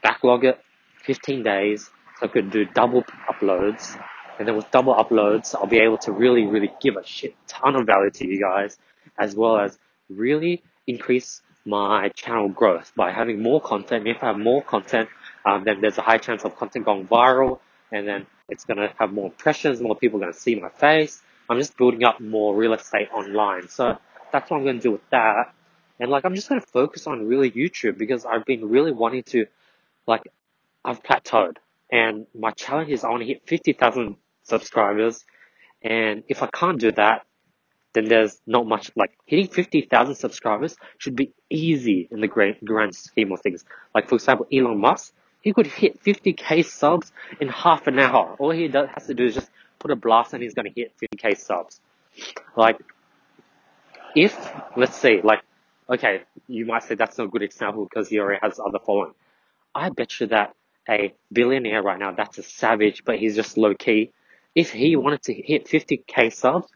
backlog 0.03 0.45
it 0.45 0.59
15 1.05 1.43
days 1.43 1.91
so 2.19 2.27
I 2.27 2.29
could 2.29 2.51
do 2.51 2.65
double 2.65 3.05
uploads. 3.29 3.99
And 4.39 4.47
then 4.47 4.57
with 4.57 4.71
double 4.71 4.95
uploads, 4.95 5.55
I'll 5.55 5.67
be 5.67 5.79
able 5.79 5.99
to 5.99 6.13
really, 6.13 6.47
really 6.47 6.73
give 6.81 6.97
a 6.97 7.05
shit 7.05 7.35
ton 7.47 7.75
of 7.75 7.87
value 7.87 8.11
to 8.11 8.27
you 8.27 8.41
guys, 8.41 8.79
as 9.19 9.35
well 9.35 9.59
as 9.59 9.79
really 10.09 10.63
increase 10.87 11.43
my 11.65 12.09
channel 12.11 12.49
growth 12.49 12.93
by 12.97 13.11
having 13.11 13.43
more 13.43 13.61
content. 13.61 14.07
If 14.07 14.23
I 14.23 14.29
have 14.29 14.39
more 14.39 14.63
content, 14.63 15.09
um, 15.45 15.65
then 15.65 15.81
there's 15.81 15.99
a 15.99 16.03
high 16.03 16.19
chance 16.19 16.45
of 16.45 16.57
content 16.57 16.85
going 16.85 17.07
viral, 17.07 17.59
and 17.93 18.07
then 18.07 18.27
it's 18.49 18.65
gonna 18.65 18.93
have 18.99 19.13
more 19.13 19.27
impressions, 19.27 19.81
more 19.81 19.97
people 19.97 20.19
gonna 20.19 20.33
see 20.33 20.55
my 20.55 20.71
face. 20.71 21.21
I'm 21.49 21.59
just 21.59 21.77
building 21.77 22.05
up 22.05 22.21
more 22.21 22.55
real 22.55 22.75
estate 22.75 23.09
online. 23.13 23.69
So 23.69 23.97
that's 24.33 24.51
what 24.51 24.59
I'm 24.59 24.65
gonna 24.65 24.81
do 24.81 24.93
with 24.93 25.09
that. 25.11 25.55
And 26.01 26.11
like, 26.11 26.25
I'm 26.25 26.35
just 26.35 26.49
gonna 26.49 26.61
focus 26.61 27.07
on 27.07 27.27
really 27.27 27.51
YouTube 27.51 27.99
because 27.99 28.25
I've 28.25 28.45
been 28.45 28.69
really 28.69 28.93
wanting 28.93 29.23
to, 29.25 29.47
like, 30.07 30.23
I've 30.85 31.03
plateaued. 31.03 31.57
And 31.91 32.27
my 32.35 32.51
challenge 32.53 32.91
is 32.91 33.05
I 33.05 33.09
want 33.09 33.23
to 33.23 33.27
hit 33.27 33.43
50,000 33.47 34.17
subscribers. 34.43 35.25
And 35.83 36.23
if 36.29 36.43
I 36.43 36.49
can't 36.53 36.79
do 36.79 36.93
that, 36.93 37.25
then 37.95 38.07
there's 38.07 38.41
not 38.47 38.67
much, 38.67 38.91
like 38.97 39.13
hitting 39.25 39.49
50,000 39.49 40.15
subscribers 40.15 40.77
should 40.99 41.17
be 41.17 41.33
easy 41.51 42.09
in 42.11 42.21
the 42.21 42.29
grand, 42.29 42.57
grand 42.65 42.95
scheme 42.95 43.33
of 43.33 43.41
things. 43.41 43.65
Like 43.95 44.09
for 44.09 44.17
example, 44.17 44.47
Elon 44.53 44.79
Musk, 44.79 45.13
he 45.41 45.53
could 45.53 45.67
hit 45.67 46.03
50k 46.03 46.65
subs 46.65 47.13
in 47.41 47.49
half 47.49 47.87
an 47.87 47.99
hour. 47.99 48.37
All 48.39 48.51
he 48.51 48.69
does, 48.69 48.89
has 48.95 49.07
to 49.07 49.15
do 49.15 49.27
is 49.27 49.35
just 49.35 49.51
put 49.79 49.91
a 49.91 49.97
blast 49.97 50.33
and 50.33 50.43
he's 50.43 50.55
going 50.55 50.73
to 50.73 50.81
hit 50.81 50.93
50k 50.99 51.39
subs. 51.39 51.81
Like, 52.57 52.79
if, 54.15 54.37
let's 54.77 54.97
see, 54.97 55.21
like, 55.23 55.41
okay, 55.89 56.23
you 56.47 56.67
might 56.67 56.83
say 56.85 56.95
that's 56.95 57.19
not 57.19 57.25
a 57.25 57.31
good 57.31 57.43
example 57.43 57.85
because 57.85 58.09
he 58.09 58.19
already 58.19 58.41
has 58.43 58.59
other 58.59 58.79
following. 58.85 59.13
I 59.75 59.91
bet 59.91 60.19
you 60.21 60.29
that 60.29 60.55
a 60.89 61.15
billionaire 61.33 61.83
right 61.83 61.99
now, 61.99 62.13
that's 62.13 62.39
a 62.39 62.43
savage, 62.43 63.05
but 63.05 63.19
he's 63.19 63.37
just 63.37 63.57
low 63.57 63.75
key. 63.75 64.13
If 64.55 64.73
he 64.73 64.97
wanted 64.97 65.23
to 65.25 65.35
hit 65.35 65.67
50k 65.67 66.33
subs, 66.33 66.69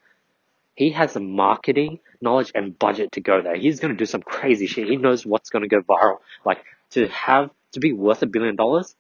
he 0.74 0.90
has 0.90 1.14
the 1.14 1.20
marketing 1.20 1.98
knowledge 2.20 2.52
and 2.54 2.78
budget 2.78 3.12
to 3.12 3.20
go 3.20 3.42
there. 3.42 3.56
He's 3.56 3.80
going 3.80 3.92
to 3.92 3.98
do 3.98 4.06
some 4.06 4.22
crazy 4.22 4.66
shit. 4.66 4.88
He 4.88 4.96
knows 4.96 5.26
what's 5.26 5.50
going 5.50 5.62
to 5.62 5.68
go 5.68 5.80
viral. 5.80 6.18
Like 6.44 6.58
to 6.90 7.08
have, 7.08 7.50
to 7.72 7.80
be 7.80 7.92
worth 7.92 8.22
a 8.22 8.26
billion 8.26 8.56
dollars, 8.56 8.94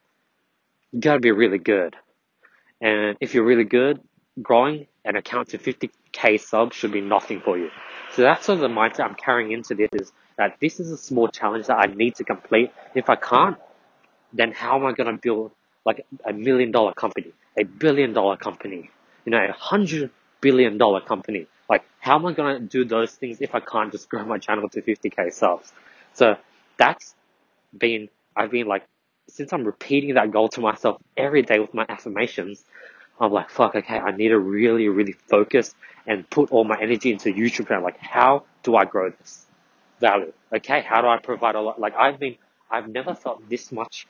you 0.92 1.00
gotta 1.00 1.20
be 1.20 1.30
really 1.30 1.58
good. 1.58 1.96
And 2.82 3.16
if 3.20 3.32
you're 3.32 3.44
really 3.44 3.64
good, 3.64 4.00
growing 4.42 4.88
an 5.04 5.16
account 5.16 5.50
to 5.50 5.58
50k 5.58 6.40
subs 6.40 6.76
should 6.76 6.92
be 6.92 7.00
nothing 7.00 7.40
for 7.40 7.56
you. 7.56 7.70
So 8.14 8.22
that's 8.22 8.44
sort 8.44 8.56
of 8.56 8.62
the 8.62 8.68
mindset 8.68 9.04
I'm 9.04 9.14
carrying 9.14 9.52
into 9.52 9.74
this 9.74 9.88
is 9.92 10.12
that 10.36 10.56
this 10.60 10.80
is 10.80 10.90
a 10.90 10.96
small 10.96 11.28
challenge 11.28 11.68
that 11.68 11.78
I 11.78 11.86
need 11.86 12.16
to 12.16 12.24
complete. 12.24 12.72
If 12.94 13.08
I 13.08 13.16
can't, 13.16 13.56
then 14.32 14.52
how 14.52 14.76
am 14.76 14.84
I 14.84 14.92
going 14.92 15.14
to 15.14 15.20
build 15.20 15.52
like 15.84 16.04
a 16.26 16.32
million 16.32 16.72
dollar 16.72 16.92
company, 16.92 17.32
a 17.58 17.64
billion 17.64 18.12
dollar 18.12 18.36
company, 18.36 18.90
you 19.24 19.30
know, 19.30 19.44
a 19.44 19.52
hundred 19.52 20.10
billion 20.40 20.76
dollar 20.76 21.00
company? 21.00 21.46
Like, 21.68 21.84
how 22.00 22.16
am 22.16 22.26
I 22.26 22.32
going 22.32 22.60
to 22.60 22.66
do 22.66 22.84
those 22.84 23.12
things 23.12 23.40
if 23.40 23.54
I 23.54 23.60
can't 23.60 23.92
just 23.92 24.08
grow 24.08 24.24
my 24.24 24.38
channel 24.38 24.68
to 24.70 24.82
50k 24.82 25.32
subs? 25.32 25.72
So 26.14 26.36
that's 26.78 27.14
been, 27.76 28.08
I've 28.36 28.50
been 28.50 28.66
like, 28.66 28.84
since 29.28 29.52
I'm 29.52 29.64
repeating 29.64 30.14
that 30.14 30.30
goal 30.30 30.48
to 30.50 30.60
myself 30.60 31.00
every 31.16 31.42
day 31.42 31.58
with 31.58 31.72
my 31.72 31.86
affirmations, 31.88 32.64
I'm 33.20 33.32
like, 33.32 33.50
fuck, 33.50 33.74
okay, 33.74 33.98
I 33.98 34.10
need 34.10 34.28
to 34.28 34.38
really, 34.38 34.88
really 34.88 35.12
focus 35.12 35.74
and 36.06 36.28
put 36.28 36.50
all 36.50 36.64
my 36.64 36.78
energy 36.80 37.12
into 37.12 37.32
YouTube 37.32 37.68
channel. 37.68 37.84
Like, 37.84 37.98
how 37.98 38.44
do 38.62 38.74
I 38.74 38.84
grow 38.84 39.10
this 39.10 39.46
value? 40.00 40.32
Okay, 40.52 40.80
how 40.80 41.00
do 41.02 41.08
I 41.08 41.18
provide 41.18 41.54
a 41.54 41.60
lot? 41.60 41.80
Like, 41.80 41.94
I've 41.96 42.18
been, 42.18 42.36
I've 42.70 42.88
never 42.88 43.14
felt 43.14 43.48
this 43.48 43.70
much 43.70 44.06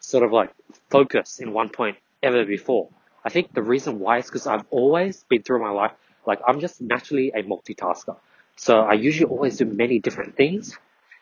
sort 0.00 0.24
of 0.24 0.32
like 0.32 0.50
focus 0.90 1.38
in 1.38 1.52
one 1.52 1.68
point 1.68 1.96
ever 2.22 2.44
before. 2.44 2.88
I 3.24 3.30
think 3.30 3.52
the 3.52 3.62
reason 3.62 3.98
why 3.98 4.18
is 4.18 4.26
because 4.26 4.46
I've 4.46 4.64
always 4.70 5.24
been 5.24 5.42
through 5.42 5.60
my 5.60 5.70
life, 5.70 5.92
like 6.26 6.40
I'm 6.46 6.60
just 6.60 6.80
naturally 6.80 7.30
a 7.34 7.42
multitasker. 7.42 8.16
So 8.56 8.80
I 8.80 8.94
usually 8.94 9.30
always 9.30 9.56
do 9.58 9.64
many 9.64 9.98
different 9.98 10.36
things. 10.36 10.76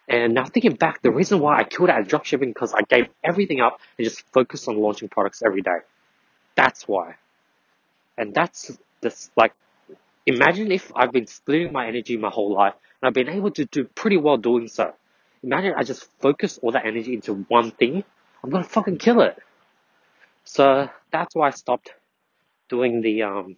And 0.09 0.35
now 0.35 0.44
thinking 0.44 0.75
back, 0.75 1.03
the 1.03 1.11
reason 1.11 1.40
why 1.40 1.59
I 1.59 1.64
killed 1.64 1.90
out 1.90 2.07
dropshipping 2.07 2.49
because 2.55 2.72
I 2.72 2.83
gave 2.83 3.09
everything 3.25 3.61
up 3.61 3.81
and 3.99 4.05
just 4.05 4.22
focused 4.33 4.68
on 4.68 4.77
launching 4.79 5.09
products 5.09 5.42
every 5.44 5.62
day. 5.62 5.79
That's 6.57 6.88
why. 6.88 7.16
And 8.19 8.35
that's 8.35 8.77
this 9.03 9.31
like 9.37 9.53
imagine 10.25 10.73
if 10.73 10.90
I've 10.97 11.12
been 11.12 11.27
splitting 11.27 11.73
my 11.73 11.87
energy 11.87 12.16
my 12.16 12.31
whole 12.31 12.53
life 12.53 12.75
and 13.01 13.09
I've 13.09 13.14
been 13.14 13.29
able 13.29 13.51
to 13.53 13.64
do 13.66 13.85
pretty 13.85 14.16
well 14.16 14.38
doing 14.38 14.69
so. 14.69 14.95
Imagine 15.42 15.75
I 15.77 15.85
just 15.85 16.09
focus 16.21 16.59
all 16.62 16.73
that 16.73 16.87
energy 16.87 17.14
into 17.14 17.35
one 17.49 17.71
thing 17.71 18.05
I'm 18.42 18.51
gonna 18.51 18.64
fucking 18.64 18.99
kill 18.99 19.21
it. 19.23 19.37
So 20.45 20.88
that's 21.11 21.35
why 21.35 21.49
I 21.49 21.51
stopped 21.51 21.92
doing 22.69 23.01
the 23.01 23.23
um 23.23 23.57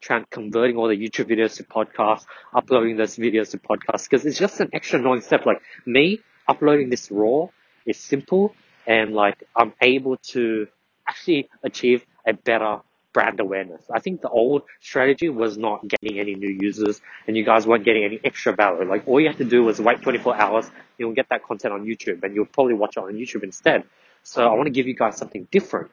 trying 0.00 0.24
converting 0.30 0.76
all 0.76 0.88
the 0.88 0.96
YouTube 0.96 1.30
videos 1.30 1.56
to 1.56 1.64
podcasts, 1.64 2.24
uploading 2.54 2.96
those 2.96 3.16
videos 3.16 3.50
to 3.50 3.58
podcasts 3.58 4.08
because 4.08 4.26
it's 4.26 4.38
just 4.38 4.60
an 4.60 4.70
extra 4.72 4.98
annoying 4.98 5.20
step. 5.20 5.46
Like 5.46 5.62
me 5.86 6.20
uploading 6.48 6.90
this 6.90 7.10
raw 7.10 7.46
is 7.86 7.98
simple 7.98 8.54
and 8.86 9.14
like 9.14 9.44
I'm 9.54 9.72
able 9.80 10.16
to 10.32 10.66
actually 11.08 11.48
achieve 11.62 12.04
a 12.26 12.32
better 12.32 12.80
brand 13.12 13.40
awareness. 13.40 13.82
I 13.92 13.98
think 14.00 14.20
the 14.20 14.28
old 14.28 14.62
strategy 14.80 15.28
was 15.28 15.58
not 15.58 15.86
getting 15.88 16.20
any 16.20 16.34
new 16.34 16.56
users 16.60 17.00
and 17.26 17.36
you 17.36 17.44
guys 17.44 17.66
weren't 17.66 17.84
getting 17.84 18.04
any 18.04 18.20
extra 18.24 18.52
value. 18.52 18.88
Like 18.88 19.06
all 19.08 19.20
you 19.20 19.26
had 19.26 19.38
to 19.38 19.44
do 19.44 19.64
was 19.64 19.80
wait 19.80 20.02
24 20.02 20.36
hours, 20.36 20.70
you'll 20.98 21.12
get 21.12 21.28
that 21.30 21.42
content 21.42 21.74
on 21.74 21.84
YouTube 21.84 22.22
and 22.22 22.34
you'll 22.34 22.46
probably 22.46 22.74
watch 22.74 22.96
it 22.96 23.00
on 23.00 23.14
YouTube 23.14 23.42
instead. 23.42 23.84
So 24.22 24.46
I 24.46 24.54
want 24.54 24.66
to 24.66 24.70
give 24.70 24.86
you 24.86 24.94
guys 24.94 25.16
something 25.16 25.48
different. 25.50 25.90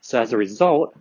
So 0.00 0.20
as 0.20 0.32
a 0.32 0.36
result, 0.36 0.94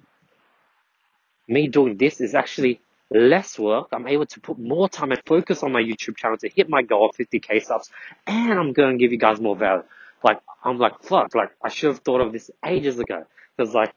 me 1.48 1.68
doing 1.68 1.98
this 1.98 2.22
is 2.22 2.36
actually 2.36 2.80
less 3.10 3.58
work. 3.58 3.88
I'm 3.92 4.08
able 4.08 4.28
to 4.28 4.40
put 4.40 4.60
more 4.60 4.88
time 4.88 5.12
and 5.12 5.22
focus 5.26 5.64
on 5.64 5.72
my 5.72 5.82
YouTube 5.82 6.16
channel 6.16 6.38
to 6.38 6.50
hit 6.50 6.70
my 6.70 6.84
goal 6.84 7.10
of 7.10 7.16
50k 7.16 7.64
subs, 7.64 7.90
and 8.28 8.60
I'm 8.60 8.74
going 8.74 8.98
to 8.98 9.04
give 9.04 9.12
you 9.12 9.18
guys 9.18 9.40
more 9.40 9.56
value. 9.56 9.84
Like 10.24 10.40
I'm 10.64 10.78
like 10.78 11.02
fuck, 11.04 11.36
like 11.36 11.52
I 11.64 11.70
should 11.70 11.90
have 11.90 12.00
thought 12.00 12.22
of 12.22 12.32
this 12.32 12.52
ages 12.66 13.00
ago. 13.00 13.26
Because 13.56 13.74
like, 13.74 13.94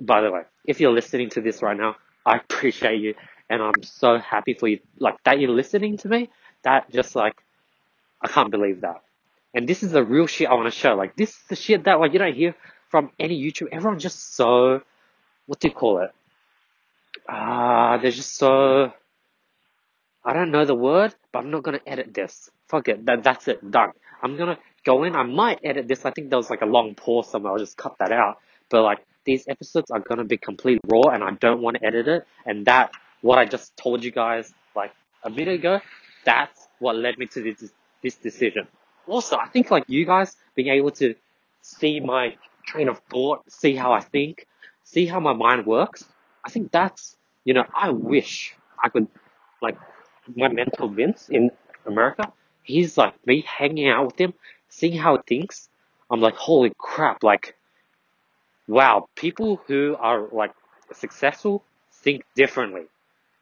by 0.00 0.20
the 0.20 0.30
way, 0.30 0.42
if 0.64 0.80
you're 0.80 0.92
listening 0.92 1.30
to 1.30 1.40
this 1.40 1.62
right 1.62 1.76
now, 1.76 1.96
I 2.24 2.36
appreciate 2.44 3.00
you, 3.00 3.14
and 3.48 3.62
I'm 3.62 3.82
so 3.82 4.18
happy 4.18 4.54
for 4.54 4.68
you. 4.68 4.80
Like 4.98 5.22
that 5.24 5.40
you're 5.40 5.50
listening 5.50 5.96
to 5.98 6.08
me. 6.08 6.30
That 6.62 6.90
just 6.90 7.16
like, 7.16 7.34
I 8.20 8.28
can't 8.28 8.50
believe 8.50 8.82
that. 8.82 9.02
And 9.54 9.68
this 9.68 9.82
is 9.82 9.92
the 9.92 10.04
real 10.04 10.26
shit 10.26 10.48
I 10.48 10.54
want 10.54 10.72
to 10.72 10.78
show. 10.78 10.94
Like 10.94 11.16
this 11.16 11.30
is 11.30 11.42
the 11.48 11.56
shit 11.56 11.84
that 11.84 12.00
like 12.00 12.12
you 12.12 12.18
don't 12.18 12.34
hear 12.34 12.54
from 12.90 13.10
any 13.18 13.40
YouTube. 13.42 13.68
Everyone's 13.72 14.02
just 14.02 14.34
so 14.34 14.82
what 15.46 15.60
do 15.60 15.68
you 15.68 15.74
call 15.74 15.98
it? 15.98 16.10
Ah, 17.28 17.94
uh, 17.94 17.98
they're 17.98 18.10
just 18.10 18.36
so 18.36 18.92
I 20.24 20.32
don't 20.32 20.50
know 20.50 20.64
the 20.64 20.74
word, 20.74 21.14
but 21.32 21.40
I'm 21.40 21.50
not 21.50 21.62
gonna 21.62 21.80
edit 21.86 22.14
this. 22.14 22.50
Fuck 22.68 22.88
it. 22.88 23.04
That 23.06 23.22
that's 23.22 23.48
it. 23.48 23.70
Done. 23.70 23.92
I'm 24.22 24.36
gonna 24.36 24.58
go 24.84 25.04
in. 25.04 25.16
I 25.16 25.22
might 25.22 25.60
edit 25.64 25.88
this. 25.88 26.04
I 26.04 26.10
think 26.10 26.30
there 26.30 26.38
was 26.38 26.50
like 26.50 26.62
a 26.62 26.66
long 26.66 26.94
pause 26.94 27.30
somewhere. 27.30 27.52
I'll 27.52 27.58
just 27.58 27.76
cut 27.76 27.96
that 27.98 28.12
out. 28.12 28.38
But 28.68 28.82
like 28.82 29.04
these 29.24 29.46
episodes 29.48 29.90
are 29.90 30.00
gonna 30.00 30.24
be 30.24 30.36
complete 30.36 30.80
raw, 30.86 31.10
and 31.12 31.22
I 31.22 31.32
don't 31.32 31.60
want 31.60 31.78
to 31.78 31.84
edit 31.84 32.08
it. 32.08 32.26
And 32.46 32.66
that 32.66 32.92
what 33.20 33.38
I 33.38 33.44
just 33.44 33.76
told 33.76 34.04
you 34.04 34.10
guys 34.10 34.52
like 34.74 34.92
a 35.22 35.30
minute 35.30 35.54
ago, 35.54 35.80
that's 36.24 36.68
what 36.78 36.96
led 36.96 37.18
me 37.18 37.26
to 37.26 37.42
this 37.42 37.70
this 38.02 38.16
decision 38.16 38.66
also, 39.06 39.36
I 39.36 39.48
think 39.48 39.70
like 39.70 39.84
you 39.88 40.04
guys 40.04 40.36
being 40.54 40.68
able 40.68 40.90
to 40.92 41.14
see 41.62 42.00
my 42.00 42.36
train 42.66 42.88
of 42.88 43.00
thought, 43.10 43.50
see 43.50 43.74
how 43.74 43.92
I 43.92 44.00
think, 44.00 44.46
see 44.84 45.06
how 45.06 45.20
my 45.20 45.32
mind 45.32 45.66
works, 45.66 46.04
I 46.44 46.50
think 46.50 46.72
that's, 46.72 47.16
you 47.44 47.54
know, 47.54 47.64
I 47.74 47.90
wish 47.90 48.54
I 48.82 48.88
could, 48.88 49.08
like, 49.60 49.76
my 50.36 50.48
mentor 50.48 50.88
Vince 50.88 51.28
in 51.28 51.50
America, 51.86 52.32
he's 52.62 52.96
like 52.96 53.14
me 53.26 53.44
hanging 53.46 53.88
out 53.88 54.06
with 54.06 54.20
him, 54.20 54.34
seeing 54.72 54.96
how 54.96 55.14
it 55.14 55.26
thinks. 55.26 55.68
I'm 56.10 56.20
like, 56.20 56.34
holy 56.34 56.72
crap, 56.76 57.22
like, 57.22 57.54
wow, 58.66 59.08
people 59.14 59.60
who 59.66 59.96
are 59.98 60.28
like 60.32 60.52
successful 60.92 61.62
think 61.92 62.24
differently. 62.34 62.84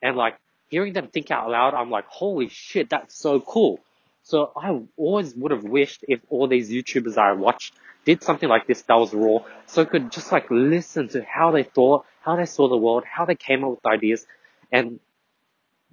And 0.03 0.17
like 0.17 0.37
hearing 0.69 0.93
them 0.93 1.09
think 1.09 1.31
out 1.31 1.49
loud, 1.51 1.75
I'm 1.75 1.91
like, 1.91 2.07
holy 2.07 2.49
shit, 2.49 2.91
that's 2.91 3.15
so 3.15 3.41
cool. 3.41 3.81
So 4.23 4.53
I 4.57 4.81
always 4.97 5.35
would 5.35 5.51
have 5.53 5.65
wished 5.65 6.05
if 6.09 6.21
all 6.29 6.47
these 6.47 6.71
YouTubers 6.71 7.17
I 7.17 7.33
watched 7.33 7.75
did 8.05 8.23
something 8.23 8.49
like 8.49 8.67
this 8.67 8.83
that 8.83 8.95
was 8.95 9.13
raw, 9.13 9.41
so 9.67 9.83
I 9.83 9.85
could 9.85 10.11
just 10.11 10.33
like 10.33 10.47
listen 10.51 11.09
to 11.09 11.23
how 11.23 11.51
they 11.51 11.63
thought, 11.63 12.07
how 12.23 12.37
they 12.37 12.47
saw 12.47 12.69
the 12.69 12.77
world, 12.77 13.05
how 13.05 13.25
they 13.25 13.35
came 13.35 13.65
up 13.65 13.71
with 13.71 13.87
ideas, 13.87 14.27
and 14.73 15.01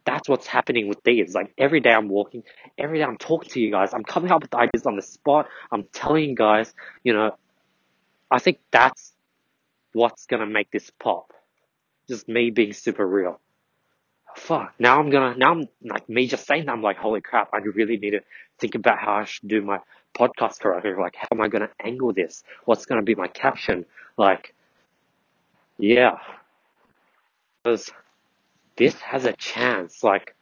that's 0.07 0.29
what's 0.29 0.47
happening 0.47 0.87
with 0.87 1.03
these. 1.03 1.35
Like 1.35 1.53
every 1.57 1.81
day 1.81 1.91
I'm 1.91 2.07
walking, 2.07 2.43
every 2.77 2.99
day 2.99 3.03
I'm 3.03 3.17
talking 3.17 3.49
to 3.51 3.59
you 3.59 3.69
guys, 3.69 3.93
I'm 3.93 4.05
coming 4.05 4.31
up 4.31 4.41
with 4.41 4.55
ideas 4.55 4.85
on 4.85 4.95
the 4.95 5.01
spot, 5.01 5.47
I'm 5.69 5.83
telling 5.91 6.29
you 6.29 6.35
guys, 6.35 6.73
you 7.03 7.13
know, 7.13 7.35
I 8.31 8.39
think 8.39 8.59
that's 8.71 9.13
what's 9.91 10.25
gonna 10.25 10.45
make 10.47 10.71
this 10.71 10.89
pop. 10.97 11.33
just 12.09 12.29
me 12.29 12.51
being 12.51 12.71
super 12.71 13.05
real. 13.05 13.41
Fuck. 14.37 14.73
Now 14.79 14.97
I'm 14.99 15.09
gonna, 15.09 15.35
now 15.37 15.51
I'm 15.51 15.67
like 15.83 16.07
me 16.07 16.27
just 16.27 16.47
saying 16.47 16.65
that, 16.65 16.71
I'm 16.71 16.81
like, 16.81 16.97
holy 16.97 17.19
crap, 17.19 17.49
I 17.53 17.57
really 17.57 17.97
need 17.97 18.11
to 18.11 18.21
think 18.59 18.75
about 18.75 18.97
how 18.97 19.15
I 19.15 19.25
should 19.25 19.49
do 19.49 19.61
my 19.61 19.79
podcast 20.17 20.61
correctly. 20.61 20.93
Like, 20.97 21.15
how 21.15 21.27
am 21.33 21.41
I 21.41 21.49
gonna 21.49 21.69
angle 21.83 22.13
this? 22.13 22.43
What's 22.63 22.85
gonna 22.85 23.03
be 23.03 23.15
my 23.15 23.27
caption? 23.27 23.85
Like, 24.17 24.55
yeah. 25.77 26.19
Because 27.63 27.91
this 28.77 28.95
has 29.01 29.25
a 29.25 29.33
chance. 29.33 30.03
Like, 30.03 30.35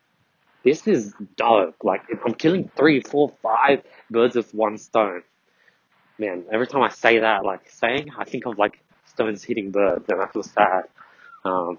this 0.63 0.87
is 0.87 1.13
dope. 1.37 1.75
Like, 1.83 2.03
if 2.09 2.19
I'm 2.25 2.33
killing 2.33 2.69
three, 2.75 3.01
four, 3.01 3.31
five 3.41 3.83
birds 4.09 4.35
with 4.35 4.53
one 4.53 4.77
stone. 4.77 5.23
Man, 6.17 6.45
every 6.51 6.67
time 6.67 6.81
I 6.81 6.89
say 6.89 7.19
that, 7.19 7.43
like 7.43 7.69
saying, 7.69 8.09
I 8.17 8.23
think 8.23 8.45
of 8.45 8.57
like 8.57 8.79
stones 9.05 9.43
hitting 9.43 9.71
birds, 9.71 10.05
and 10.09 10.21
I 10.21 10.27
feel 10.27 10.43
sad. 10.43 10.83
Um, 11.43 11.77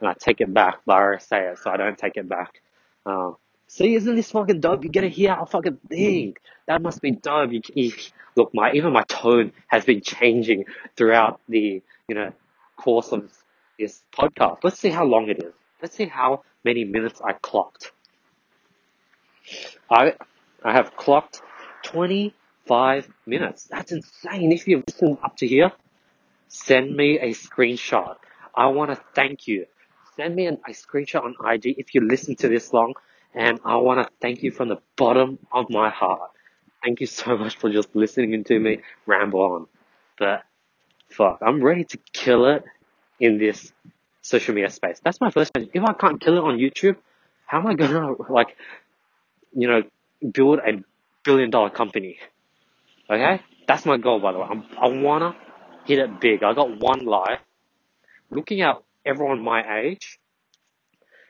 and 0.00 0.08
I 0.08 0.14
take 0.14 0.40
it 0.40 0.52
back, 0.52 0.78
but 0.84 0.96
I 0.96 1.18
say 1.18 1.48
it, 1.48 1.58
so 1.58 1.70
I 1.70 1.76
don't 1.76 1.96
take 1.96 2.16
it 2.16 2.28
back. 2.28 2.60
Um, 3.06 3.36
see, 3.68 3.94
isn't 3.94 4.16
this 4.16 4.30
fucking 4.30 4.60
dope? 4.60 4.84
You 4.84 4.90
get 4.90 5.02
to 5.02 5.08
hear 5.08 5.34
how 5.34 5.44
fucking 5.44 5.78
think. 5.88 6.40
That 6.66 6.82
must 6.82 7.00
be 7.00 7.12
dope. 7.12 7.52
You, 7.52 7.60
you, 7.74 7.92
look, 8.36 8.52
my 8.54 8.72
even 8.72 8.92
my 8.92 9.04
tone 9.04 9.52
has 9.68 9.84
been 9.84 10.00
changing 10.00 10.64
throughout 10.96 11.40
the 11.48 11.82
you 12.08 12.14
know 12.14 12.32
course 12.76 13.12
of 13.12 13.32
this 13.78 14.02
podcast. 14.12 14.58
Let's 14.62 14.78
see 14.78 14.90
how 14.90 15.04
long 15.04 15.28
it 15.28 15.42
is. 15.42 15.54
Let's 15.84 15.98
see 15.98 16.06
how 16.06 16.44
many 16.64 16.84
minutes 16.84 17.20
I 17.22 17.34
clocked. 17.34 17.92
I 19.90 20.14
I 20.64 20.72
have 20.72 20.96
clocked 20.96 21.42
25 21.82 23.12
minutes. 23.26 23.64
That's 23.64 23.92
insane. 23.92 24.50
If 24.50 24.66
you've 24.66 24.82
listened 24.86 25.18
up 25.22 25.36
to 25.36 25.46
here, 25.46 25.72
send 26.48 26.96
me 26.96 27.18
a 27.18 27.34
screenshot. 27.34 28.16
I 28.54 28.68
want 28.68 28.92
to 28.92 29.00
thank 29.14 29.46
you. 29.46 29.66
Send 30.16 30.34
me 30.34 30.46
an, 30.46 30.56
a 30.66 30.70
screenshot 30.70 31.22
on 31.22 31.34
IG 31.52 31.74
if 31.76 31.94
you 31.94 32.00
listen 32.00 32.34
to 32.36 32.48
this 32.48 32.72
long, 32.72 32.94
and 33.34 33.60
I 33.62 33.76
want 33.76 34.00
to 34.00 34.10
thank 34.22 34.42
you 34.42 34.52
from 34.52 34.70
the 34.70 34.80
bottom 34.96 35.38
of 35.52 35.68
my 35.68 35.90
heart. 35.90 36.30
Thank 36.82 37.02
you 37.02 37.06
so 37.06 37.36
much 37.36 37.58
for 37.58 37.68
just 37.68 37.94
listening 37.94 38.42
to 38.42 38.58
me 38.58 38.78
ramble 39.04 39.42
on. 39.42 39.66
But 40.18 40.44
fuck, 41.10 41.40
I'm 41.42 41.62
ready 41.62 41.84
to 41.84 41.98
kill 42.14 42.46
it 42.46 42.64
in 43.20 43.36
this 43.36 43.70
social 44.24 44.54
media 44.54 44.70
space. 44.70 45.00
That's 45.04 45.20
my 45.20 45.30
first 45.30 45.52
question. 45.52 45.70
If 45.74 45.84
I 45.84 45.92
can't 45.92 46.18
kill 46.20 46.38
it 46.38 46.40
on 46.40 46.56
YouTube, 46.56 46.96
how 47.46 47.60
am 47.60 47.66
I 47.66 47.74
gonna 47.74 48.14
like, 48.30 48.56
you 49.54 49.68
know, 49.68 49.82
build 50.32 50.60
a 50.60 50.82
billion 51.22 51.50
dollar 51.50 51.68
company? 51.68 52.18
Okay, 53.08 53.42
that's 53.68 53.84
my 53.84 53.98
goal 53.98 54.20
by 54.20 54.32
the 54.32 54.38
way. 54.38 54.46
I'm, 54.50 54.64
I 54.80 54.88
wanna 54.88 55.36
hit 55.84 55.98
it 55.98 56.20
big. 56.20 56.42
I 56.42 56.54
got 56.54 56.80
one 56.80 57.04
life. 57.04 57.40
Looking 58.30 58.62
at 58.62 58.82
everyone 59.04 59.44
my 59.44 59.80
age, 59.80 60.18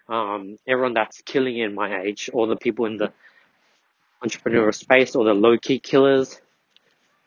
um, 0.08 0.56
everyone 0.66 0.94
that's 0.94 1.20
killing 1.22 1.58
in 1.58 1.74
my 1.74 2.02
age, 2.02 2.30
or 2.32 2.46
the 2.46 2.56
people 2.56 2.86
in 2.86 2.96
the 2.96 3.12
entrepreneurial 4.24 4.72
space, 4.72 5.16
or 5.16 5.24
the 5.24 5.34
low 5.34 5.58
key 5.58 5.80
killers, 5.80 6.40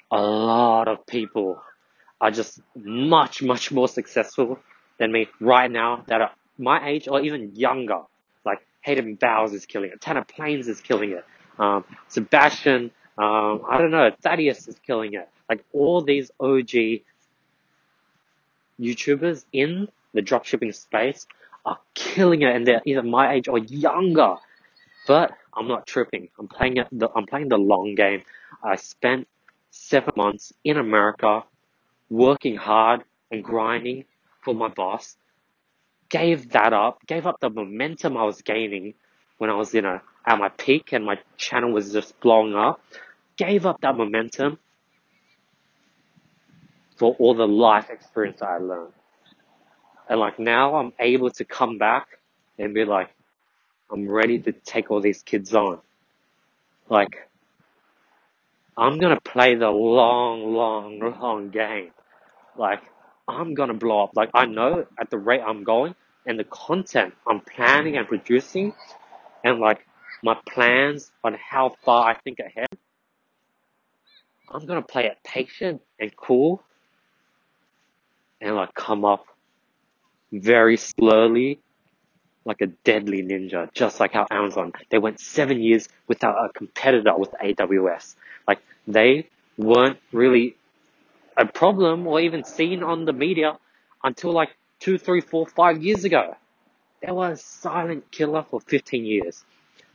a 0.09 0.21
lot 0.21 0.87
of 0.87 1.05
people 1.05 1.61
are 2.21 2.31
just 2.31 2.61
much, 2.73 3.43
much 3.43 3.69
more 3.69 3.89
successful 3.89 4.59
than 4.97 5.11
me 5.11 5.27
right 5.39 5.71
now 5.71 6.03
that 6.07 6.21
are 6.21 6.31
my 6.57 6.87
age 6.87 7.07
or 7.07 7.21
even 7.21 7.55
younger. 7.55 8.01
Like 8.45 8.59
Hayden 8.81 9.15
Bowles 9.15 9.53
is 9.53 9.65
killing 9.65 9.91
it. 9.91 10.01
Tanner 10.01 10.23
Planes 10.23 10.67
is 10.67 10.81
killing 10.81 11.11
it. 11.11 11.25
Um, 11.59 11.83
Sebastian, 12.07 12.91
um, 13.17 13.61
I 13.69 13.77
don't 13.79 13.91
know, 13.91 14.11
Thaddeus 14.21 14.67
is 14.67 14.79
killing 14.85 15.13
it. 15.13 15.27
Like 15.49 15.63
all 15.73 16.01
these 16.01 16.31
OG 16.39 17.01
YouTubers 18.79 19.45
in 19.51 19.87
the 20.13 20.21
dropshipping 20.21 20.73
space 20.73 21.25
are 21.65 21.79
killing 21.93 22.41
it 22.43 22.55
and 22.55 22.65
they're 22.65 22.81
either 22.85 23.03
my 23.03 23.33
age 23.33 23.47
or 23.47 23.57
younger. 23.57 24.35
But 25.07 25.31
I'm 25.53 25.67
not 25.67 25.87
tripping. 25.87 26.29
I'm 26.37 26.47
playing 26.47 26.77
it, 26.77 26.87
the, 26.91 27.09
I'm 27.15 27.25
playing 27.25 27.49
the 27.49 27.57
long 27.57 27.95
game. 27.95 28.23
I 28.63 28.75
spent 28.75 29.27
seven 29.71 30.13
months 30.15 30.53
in 30.63 30.77
America 30.77 31.43
working 32.09 32.55
hard 32.55 33.03
and 33.31 33.43
grinding 33.43 34.05
for 34.47 34.55
my 34.55 34.69
boss, 34.69 35.17
gave 36.07 36.51
that 36.51 36.71
up, 36.71 37.05
gave 37.05 37.27
up 37.27 37.37
the 37.41 37.49
momentum 37.49 38.15
I 38.15 38.23
was 38.23 38.41
gaining 38.41 38.93
when 39.39 39.49
I 39.49 39.55
was, 39.55 39.73
you 39.73 39.81
know, 39.81 39.99
at 40.25 40.39
my 40.39 40.47
peak 40.47 40.93
and 40.93 41.03
my 41.03 41.19
channel 41.35 41.73
was 41.73 41.91
just 41.91 42.17
blowing 42.21 42.55
up, 42.55 42.79
gave 43.35 43.65
up 43.65 43.81
that 43.81 43.97
momentum 43.97 44.57
for 46.95 47.13
all 47.19 47.33
the 47.33 47.45
life 47.45 47.89
experience 47.89 48.41
I 48.41 48.59
learned. 48.59 48.93
And 50.09 50.17
like 50.17 50.39
now 50.39 50.75
I'm 50.75 50.93
able 50.97 51.31
to 51.31 51.43
come 51.43 51.77
back 51.77 52.07
and 52.57 52.73
be 52.73 52.85
like, 52.85 53.09
I'm 53.91 54.09
ready 54.09 54.39
to 54.39 54.53
take 54.53 54.89
all 54.91 55.01
these 55.01 55.23
kids 55.23 55.53
on. 55.53 55.79
Like, 56.89 57.27
I'm 58.77 58.97
gonna 58.97 59.19
play 59.19 59.55
the 59.55 59.69
long, 59.69 60.53
long, 60.53 60.99
long 60.99 61.49
game. 61.49 61.91
Like, 62.57 62.81
I'm 63.27 63.53
gonna 63.53 63.73
blow 63.73 64.03
up. 64.03 64.11
Like, 64.15 64.29
I 64.33 64.45
know 64.45 64.85
at 64.99 65.09
the 65.09 65.17
rate 65.17 65.41
I'm 65.45 65.63
going 65.63 65.95
and 66.25 66.39
the 66.39 66.43
content 66.43 67.13
I'm 67.25 67.41
planning 67.41 67.97
and 67.97 68.07
producing 68.07 68.73
and 69.43 69.59
like 69.59 69.85
my 70.23 70.37
plans 70.47 71.11
on 71.23 71.35
how 71.35 71.75
far 71.83 72.09
I 72.09 72.15
think 72.15 72.39
ahead, 72.39 72.69
I'm 74.49 74.65
gonna 74.65 74.81
play 74.81 75.05
it 75.05 75.17
patient 75.23 75.81
and 75.99 76.15
cool 76.15 76.63
and 78.41 78.55
like 78.55 78.73
come 78.73 79.05
up 79.05 79.25
very 80.31 80.77
slowly 80.77 81.59
like 82.45 82.61
a 82.61 82.67
deadly 82.67 83.21
ninja, 83.23 83.71
just 83.73 83.99
like 83.99 84.13
how 84.13 84.25
Amazon, 84.31 84.71
they 84.89 84.97
went 84.97 85.19
seven 85.19 85.61
years 85.61 85.89
without 86.07 86.35
a 86.45 86.49
competitor 86.53 87.13
with 87.17 87.31
AWS. 87.43 88.15
Like 88.47 88.59
they 88.87 89.27
weren't 89.57 89.99
really 90.13 90.55
a 91.37 91.45
problem 91.45 92.07
or 92.07 92.19
even 92.19 92.43
seen 92.43 92.83
on 92.83 93.05
the 93.05 93.13
media 93.13 93.57
until 94.03 94.31
like 94.31 94.49
two, 94.79 94.97
three, 94.97 95.21
four, 95.21 95.47
five 95.47 95.83
years 95.83 96.03
ago. 96.03 96.35
They 97.01 97.11
were 97.11 97.31
a 97.31 97.37
silent 97.37 98.11
killer 98.11 98.43
for 98.43 98.59
15 98.59 99.05
years. 99.05 99.43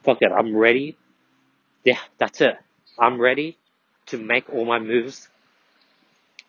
Fuck 0.05 0.19
it, 0.23 0.31
I'm 0.33 0.57
ready. 0.57 0.97
Yeah, 1.85 1.99
that's 2.19 2.41
it. 2.41 2.57
I'm 2.99 3.21
ready 3.21 3.59
to 4.07 4.19
make 4.19 4.49
all 4.51 4.65
my 4.65 4.79
moves 4.79 5.29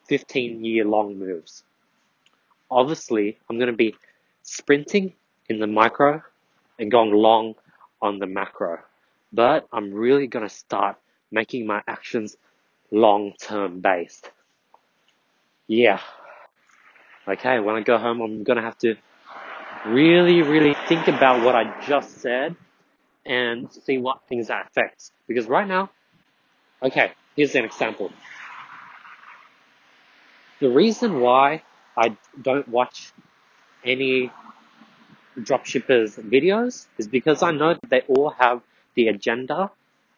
15 0.08 0.64
year 0.64 0.86
long 0.86 1.18
moves. 1.18 1.64
Obviously, 2.70 3.38
I'm 3.50 3.58
going 3.58 3.72
to 3.72 3.78
be 3.78 3.96
sprinting 4.44 5.14
in 5.50 5.60
the 5.60 5.68
micro 5.68 6.22
and 6.80 6.92
going 6.92 7.12
long 7.12 7.56
on 8.02 8.20
the 8.20 8.28
macro. 8.28 8.80
But 9.32 9.68
I'm 9.72 9.94
really 9.94 10.28
going 10.28 10.48
to 10.48 10.54
start 10.54 10.98
making 11.32 11.66
my 11.66 11.82
actions 11.88 12.38
long 12.92 13.34
term 13.40 13.80
based. 13.80 14.30
Yeah. 15.68 16.00
Okay, 17.28 17.60
when 17.60 17.76
I 17.76 17.82
go 17.82 17.98
home, 17.98 18.22
I'm 18.22 18.44
to 18.44 18.62
have 18.62 18.78
to 18.80 18.96
really, 19.86 20.42
really 20.42 20.76
think 20.88 21.08
about 21.08 21.44
what 21.44 21.56
I 21.56 21.80
just 21.86 22.20
said 22.20 22.56
and 23.26 23.72
see 23.72 23.98
what 23.98 24.20
things 24.28 24.48
that 24.48 24.68
affects. 24.68 25.12
Because 25.28 25.48
right 25.48 25.68
now, 25.68 25.90
okay, 26.82 27.14
here's 27.36 27.56
an 27.56 27.66
example. 27.66 28.12
The 30.60 30.70
reason 30.70 31.20
why 31.22 31.64
I 31.98 32.18
don't 32.42 32.68
watch 32.68 33.12
any 33.86 34.32
dropshippers 35.40 36.20
videos 36.20 36.88
is 36.98 37.08
because 37.08 37.42
I 37.42 37.52
know 37.52 37.74
that 37.74 37.90
they 37.90 38.02
all 38.02 38.30
have 38.32 38.62
the 38.96 39.08
agenda 39.08 39.72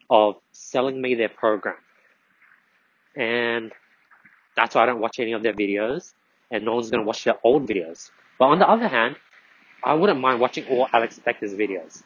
of 0.10 0.36
selling 0.52 1.02
me 1.02 1.16
their 1.16 1.30
program. 1.30 1.78
And 3.16 3.72
that's 4.56 4.76
why 4.76 4.84
I 4.84 4.86
don't 4.86 5.00
watch 5.00 5.20
any 5.20 5.34
of 5.34 5.44
their 5.44 5.54
videos 5.54 6.14
and 6.52 6.64
no 6.64 6.76
one's 6.76 6.90
going 6.90 7.02
to 7.02 7.08
watch 7.08 7.24
their 7.24 7.38
old 7.44 7.68
videos. 7.68 8.12
But 8.40 8.46
on 8.46 8.60
the 8.60 8.70
other 8.70 8.88
hand, 8.88 9.16
I 9.84 9.94
wouldn't 9.94 10.20
mind 10.20 10.40
watching 10.40 10.66
all 10.68 10.88
Alex 10.92 11.20
Becker's 11.20 11.54
videos. 11.54 12.04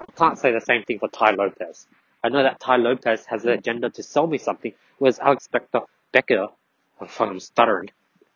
I 0.00 0.06
can't 0.16 0.38
say 0.38 0.52
the 0.52 0.60
same 0.60 0.82
thing 0.84 0.98
for 0.98 1.08
Tai 1.08 1.32
Lopez. 1.32 1.86
I 2.22 2.28
know 2.28 2.42
that 2.42 2.60
Tai 2.60 2.76
Lopez 2.76 3.26
has 3.26 3.44
an 3.44 3.50
agenda 3.50 3.90
to 3.90 4.02
sell 4.02 4.26
me 4.26 4.38
something, 4.38 4.72
whereas 4.98 5.18
Alex 5.18 5.48
Becker, 5.48 5.82
Becker, 6.12 6.48
I'm 7.18 7.40
stuttering. 7.40 7.90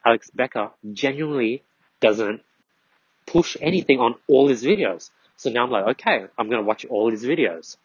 Alex 0.04 0.30
Becker 0.30 0.70
genuinely 0.92 1.62
doesn't 2.00 2.42
push 3.26 3.56
anything 3.60 4.00
on 4.00 4.14
all 4.28 4.48
his 4.48 4.62
videos. 4.62 5.10
So 5.36 5.50
now 5.50 5.64
I'm 5.64 5.70
like, 5.70 5.86
okay, 5.96 6.26
I'm 6.36 6.50
gonna 6.50 6.62
watch 6.62 6.84
all 6.86 7.10
his 7.10 7.24
videos. 7.24 7.76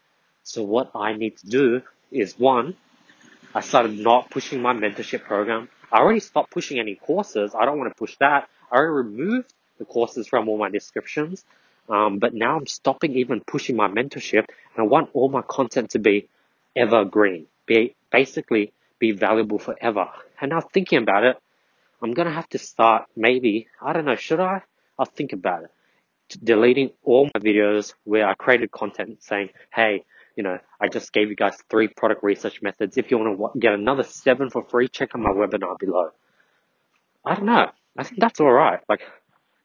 So 0.43 0.63
what 0.63 0.91
I 0.95 1.13
need 1.13 1.37
to 1.37 1.47
do 1.47 1.81
is 2.11 2.37
one, 2.37 2.75
I 3.55 3.61
started 3.61 3.99
not 3.99 4.31
pushing 4.31 4.61
my 4.61 4.73
mentorship 4.73 5.23
program. 5.23 5.69
I 5.91 5.99
already 5.99 6.21
stopped 6.21 6.51
pushing 6.51 6.79
any 6.79 6.95
courses. 6.95 7.53
I 7.53 7.65
don't 7.65 7.77
want 7.77 7.91
to 7.91 7.95
push 7.95 8.15
that. 8.19 8.49
I 8.71 8.77
already 8.77 9.09
removed 9.09 9.53
the 9.77 9.85
courses 9.85 10.27
from 10.27 10.49
all 10.49 10.57
my 10.57 10.69
descriptions. 10.69 11.45
Um, 11.87 12.17
but 12.17 12.33
now 12.33 12.57
I'm 12.57 12.65
stopping 12.65 13.15
even 13.15 13.41
pushing 13.41 13.75
my 13.75 13.87
mentorship 13.87 14.45
and 14.47 14.77
I 14.77 14.83
want 14.83 15.11
all 15.13 15.29
my 15.29 15.43
content 15.43 15.91
to 15.91 15.99
be 15.99 16.27
evergreen, 16.75 17.45
be 17.67 17.95
basically 18.11 18.73
be 18.97 19.11
valuable 19.11 19.59
forever. 19.59 20.07
And 20.41 20.49
now 20.49 20.61
thinking 20.61 20.99
about 20.99 21.23
it, 21.23 21.37
I'm 22.01 22.13
gonna 22.13 22.31
have 22.31 22.49
to 22.49 22.57
start 22.57 23.05
maybe, 23.15 23.67
I 23.81 23.93
don't 23.93 24.05
know, 24.05 24.15
should 24.15 24.39
I? 24.39 24.63
I'll 24.97 25.05
think 25.05 25.33
about 25.33 25.65
it. 25.65 25.71
Deleting 26.43 26.91
all 27.03 27.25
my 27.25 27.39
videos 27.39 27.93
where 28.03 28.27
I 28.27 28.33
created 28.33 28.71
content 28.71 29.21
saying, 29.21 29.49
hey, 29.73 30.05
you 30.35 30.43
know, 30.43 30.57
I 30.79 30.87
just 30.87 31.13
gave 31.13 31.29
you 31.29 31.35
guys 31.35 31.57
three 31.69 31.87
product 31.87 32.23
research 32.23 32.61
methods. 32.61 32.97
If 32.97 33.11
you 33.11 33.17
want 33.17 33.53
to 33.53 33.59
get 33.59 33.73
another 33.73 34.03
seven 34.03 34.49
for 34.49 34.63
free, 34.63 34.87
check 34.87 35.11
out 35.15 35.21
my 35.21 35.29
webinar 35.29 35.77
below. 35.77 36.09
I 37.25 37.35
don't 37.35 37.45
know. 37.45 37.69
I 37.97 38.03
think 38.03 38.19
that's 38.19 38.39
alright. 38.39 38.79
Like, 38.89 39.01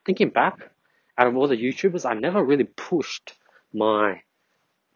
thinking 0.04 0.28
back, 0.28 0.70
out 1.16 1.26
of 1.26 1.36
all 1.36 1.48
the 1.48 1.56
YouTubers, 1.56 2.08
I 2.08 2.14
never 2.14 2.44
really 2.44 2.64
pushed 2.64 3.34
my, 3.72 4.22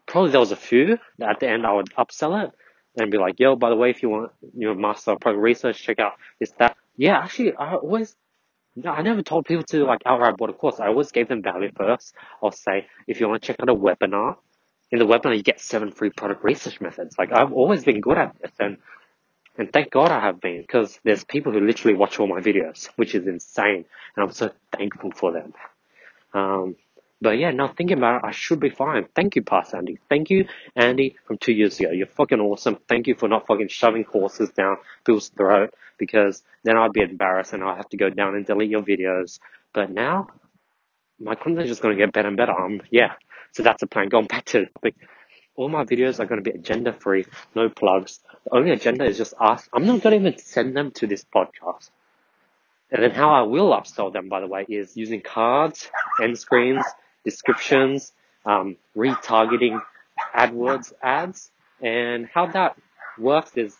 probably 0.06 0.30
there 0.30 0.40
was 0.40 0.52
a 0.52 0.56
few 0.56 0.98
at 1.20 1.40
the 1.40 1.48
end 1.48 1.66
I 1.66 1.72
would 1.72 1.90
upsell 1.94 2.44
it 2.44 2.52
and 2.98 3.10
be 3.10 3.18
like, 3.18 3.40
yo, 3.40 3.56
by 3.56 3.70
the 3.70 3.76
way, 3.76 3.90
if 3.90 4.02
you 4.02 4.10
want, 4.10 4.32
you 4.56 4.68
know, 4.68 4.74
master 4.74 5.16
product 5.16 5.42
research, 5.42 5.82
check 5.82 5.98
out 5.98 6.12
this, 6.38 6.52
that. 6.58 6.76
Yeah, 6.96 7.18
actually, 7.18 7.54
I 7.54 7.74
always, 7.74 8.14
no, 8.76 8.90
I 8.90 9.02
never 9.02 9.22
told 9.22 9.46
people 9.46 9.64
to 9.64 9.84
like 9.84 10.02
outright 10.04 10.36
buy 10.36 10.48
a 10.50 10.52
course. 10.52 10.78
I 10.78 10.88
always 10.88 11.10
gave 11.10 11.28
them 11.28 11.42
value 11.42 11.70
first. 11.74 12.14
I'll 12.42 12.52
say, 12.52 12.86
if 13.06 13.18
you 13.18 13.28
want 13.28 13.42
to 13.42 13.46
check 13.46 13.56
out 13.60 13.70
a 13.70 13.74
webinar, 13.74 14.36
in 14.92 14.98
the 14.98 15.06
webinar 15.06 15.36
you 15.36 15.42
get 15.42 15.60
seven 15.60 15.90
free 15.90 16.10
product 16.10 16.44
research 16.44 16.80
methods. 16.80 17.16
Like 17.18 17.32
I've 17.32 17.52
always 17.52 17.84
been 17.84 18.00
good 18.00 18.18
at 18.18 18.36
this 18.40 18.52
and 18.60 18.76
and 19.58 19.72
thank 19.72 19.90
God 19.90 20.10
I 20.10 20.20
have 20.20 20.40
been 20.40 20.62
because 20.62 20.98
there's 21.04 21.24
people 21.24 21.52
who 21.52 21.60
literally 21.60 21.96
watch 21.96 22.18
all 22.18 22.26
my 22.26 22.40
videos, 22.40 22.88
which 22.96 23.14
is 23.14 23.26
insane. 23.26 23.84
And 24.16 24.24
I'm 24.24 24.32
so 24.32 24.50
thankful 24.74 25.10
for 25.12 25.32
them. 25.32 25.52
Um, 26.32 26.76
but 27.20 27.38
yeah, 27.38 27.50
now 27.50 27.68
thinking 27.68 27.98
about 27.98 28.16
it, 28.16 28.26
I 28.28 28.30
should 28.32 28.60
be 28.60 28.70
fine. 28.70 29.06
Thank 29.14 29.36
you, 29.36 29.42
Past 29.42 29.74
Andy. 29.74 29.98
Thank 30.08 30.30
you, 30.30 30.46
Andy, 30.74 31.16
from 31.26 31.38
two 31.38 31.52
years 31.52 31.78
ago. 31.78 31.90
You're 31.90 32.06
fucking 32.06 32.40
awesome. 32.40 32.78
Thank 32.88 33.06
you 33.06 33.14
for 33.14 33.28
not 33.28 33.46
fucking 33.46 33.68
shoving 33.68 34.04
courses 34.04 34.50
down 34.50 34.78
people's 35.04 35.28
throat 35.28 35.74
because 35.98 36.42
then 36.64 36.76
I'd 36.76 36.92
be 36.92 37.02
embarrassed 37.02 37.52
and 37.52 37.62
I'd 37.62 37.76
have 37.76 37.90
to 37.90 37.96
go 37.96 38.10
down 38.10 38.34
and 38.34 38.46
delete 38.46 38.70
your 38.70 38.82
videos. 38.82 39.38
But 39.74 39.90
now, 39.90 40.28
my 41.20 41.34
content 41.34 41.62
is 41.64 41.68
just 41.68 41.82
going 41.82 41.96
to 41.96 42.02
get 42.04 42.12
better 42.12 42.28
and 42.28 42.36
better. 42.36 42.58
Um, 42.58 42.80
yeah. 42.90 43.12
So 43.52 43.62
that's 43.62 43.80
the 43.80 43.86
plan. 43.86 44.08
Going 44.08 44.26
back 44.26 44.44
to 44.46 44.60
the 44.60 44.66
topic 44.66 44.94
all 45.56 45.68
my 45.68 45.84
videos 45.84 46.18
are 46.18 46.26
going 46.26 46.42
to 46.42 46.50
be 46.50 46.56
agenda 46.56 46.92
free, 46.92 47.26
no 47.54 47.68
plugs. 47.68 48.20
The 48.44 48.56
only 48.56 48.70
agenda 48.70 49.04
is 49.04 49.18
just 49.18 49.34
ask. 49.40 49.68
I'm 49.72 49.86
not 49.86 50.02
going 50.02 50.22
to 50.22 50.28
even 50.28 50.38
send 50.38 50.76
them 50.76 50.90
to 50.92 51.06
this 51.06 51.24
podcast. 51.24 51.90
And 52.90 53.02
then 53.02 53.10
how 53.10 53.30
I 53.30 53.42
will 53.42 53.70
upsell 53.70 54.12
them, 54.12 54.28
by 54.28 54.40
the 54.40 54.46
way, 54.46 54.66
is 54.68 54.96
using 54.96 55.20
cards, 55.20 55.90
end 56.20 56.38
screens, 56.38 56.84
descriptions, 57.24 58.12
um, 58.44 58.76
retargeting 58.96 59.80
AdWords 60.34 60.92
ads. 61.02 61.50
And 61.80 62.28
how 62.32 62.46
that 62.46 62.76
works 63.18 63.52
is 63.56 63.76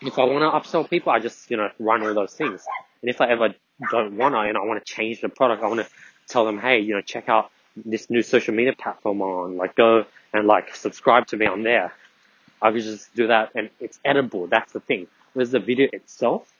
if 0.00 0.18
I 0.18 0.24
want 0.24 0.40
to 0.40 0.70
upsell 0.70 0.88
people, 0.88 1.12
I 1.12 1.20
just, 1.20 1.50
you 1.50 1.56
know, 1.56 1.70
run 1.78 2.02
all 2.02 2.14
those 2.14 2.34
things. 2.34 2.64
And 3.00 3.10
if 3.10 3.20
I 3.20 3.30
ever 3.30 3.54
don't 3.90 4.16
want 4.16 4.34
to 4.34 4.40
and 4.40 4.56
I 4.56 4.62
want 4.62 4.84
to 4.84 4.92
change 4.92 5.20
the 5.20 5.28
product, 5.28 5.62
I 5.62 5.68
want 5.68 5.80
to 5.80 5.88
tell 6.28 6.44
them, 6.44 6.58
hey, 6.58 6.80
you 6.80 6.94
know, 6.94 7.00
check 7.00 7.28
out 7.28 7.50
this 7.76 8.10
new 8.10 8.22
social 8.22 8.54
media 8.54 8.72
platform 8.72 9.22
on, 9.22 9.56
like 9.56 9.74
go 9.74 10.04
and 10.32 10.46
like 10.46 10.74
subscribe 10.74 11.26
to 11.28 11.36
me 11.36 11.46
on 11.46 11.62
there. 11.62 11.92
I 12.62 12.72
could 12.72 12.82
just 12.82 13.14
do 13.14 13.26
that 13.28 13.50
and 13.54 13.70
it's 13.80 13.98
editable. 14.04 14.48
That's 14.48 14.72
the 14.72 14.80
thing. 14.80 15.06
Whereas 15.32 15.50
the 15.50 15.60
video 15.60 15.88
itself 15.92 16.52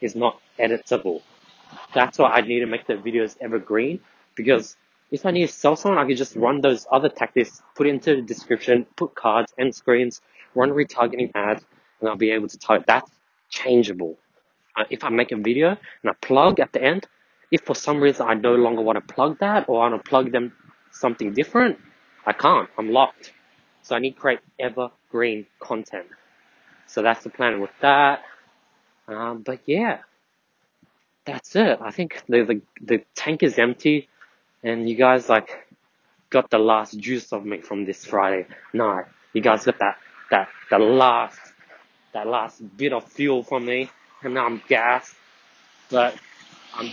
is 0.00 0.14
not 0.14 0.40
editable. 0.58 1.22
That's 1.94 2.18
why 2.18 2.30
I 2.30 2.40
need 2.40 2.60
to 2.60 2.66
make 2.66 2.86
the 2.86 2.94
videos 2.94 3.36
evergreen 3.40 4.00
because 4.34 4.76
if 5.10 5.26
I 5.26 5.30
need 5.30 5.46
to 5.46 5.52
sell 5.52 5.76
someone, 5.76 6.04
I 6.04 6.08
could 6.08 6.16
just 6.16 6.34
run 6.34 6.60
those 6.60 6.86
other 6.90 7.08
tactics, 7.08 7.62
put 7.74 7.86
into 7.86 8.16
the 8.16 8.22
description, 8.22 8.86
put 8.96 9.14
cards 9.14 9.52
and 9.58 9.74
screens, 9.74 10.20
run 10.54 10.70
retargeting 10.70 11.30
ads, 11.34 11.64
and 12.00 12.08
I'll 12.08 12.16
be 12.16 12.30
able 12.30 12.48
to 12.48 12.58
target. 12.58 12.86
That's 12.86 13.10
changeable. 13.48 14.18
Uh, 14.76 14.84
if 14.90 15.04
I 15.04 15.10
make 15.10 15.30
a 15.30 15.36
video 15.36 15.68
and 16.02 16.10
I 16.10 16.14
plug 16.20 16.58
at 16.58 16.72
the 16.72 16.82
end, 16.82 17.06
if 17.54 17.60
for 17.60 17.76
some 17.76 18.00
reason 18.00 18.26
I 18.26 18.34
no 18.34 18.56
longer 18.56 18.82
want 18.82 18.96
to 18.96 19.14
plug 19.14 19.38
that 19.38 19.68
or 19.68 19.80
I 19.80 19.88
want 19.88 20.04
to 20.04 20.08
plug 20.10 20.32
them 20.32 20.52
something 20.90 21.32
different, 21.32 21.78
I 22.26 22.32
can't. 22.32 22.68
I'm 22.76 22.90
locked. 22.90 23.32
So 23.82 23.94
I 23.94 24.00
need 24.00 24.14
to 24.16 24.20
create 24.20 24.40
evergreen 24.58 25.46
content. 25.60 26.06
So 26.88 27.00
that's 27.02 27.22
the 27.22 27.30
plan 27.30 27.60
with 27.60 27.70
that. 27.80 28.22
Um, 29.06 29.42
but 29.42 29.60
yeah, 29.66 29.98
that's 31.24 31.54
it. 31.54 31.78
I 31.80 31.92
think 31.92 32.24
the, 32.28 32.42
the, 32.42 32.60
the 32.84 33.04
tank 33.14 33.44
is 33.44 33.56
empty 33.56 34.08
and 34.64 34.88
you 34.88 34.96
guys 34.96 35.28
like 35.28 35.48
got 36.30 36.50
the 36.50 36.58
last 36.58 36.98
juice 36.98 37.32
of 37.32 37.44
me 37.44 37.60
from 37.60 37.84
this 37.84 38.04
Friday 38.04 38.48
night. 38.72 39.04
You 39.32 39.42
guys 39.42 39.64
got 39.64 39.78
that, 39.78 39.98
that, 40.32 40.48
the 40.70 40.80
last, 40.80 41.38
that 42.14 42.26
last 42.26 42.60
bit 42.76 42.92
of 42.92 43.04
fuel 43.04 43.44
from 43.44 43.64
me 43.64 43.90
and 44.24 44.34
now 44.34 44.46
I'm 44.46 44.60
gassed. 44.66 45.14
But 45.88 46.16
I'm, 46.74 46.90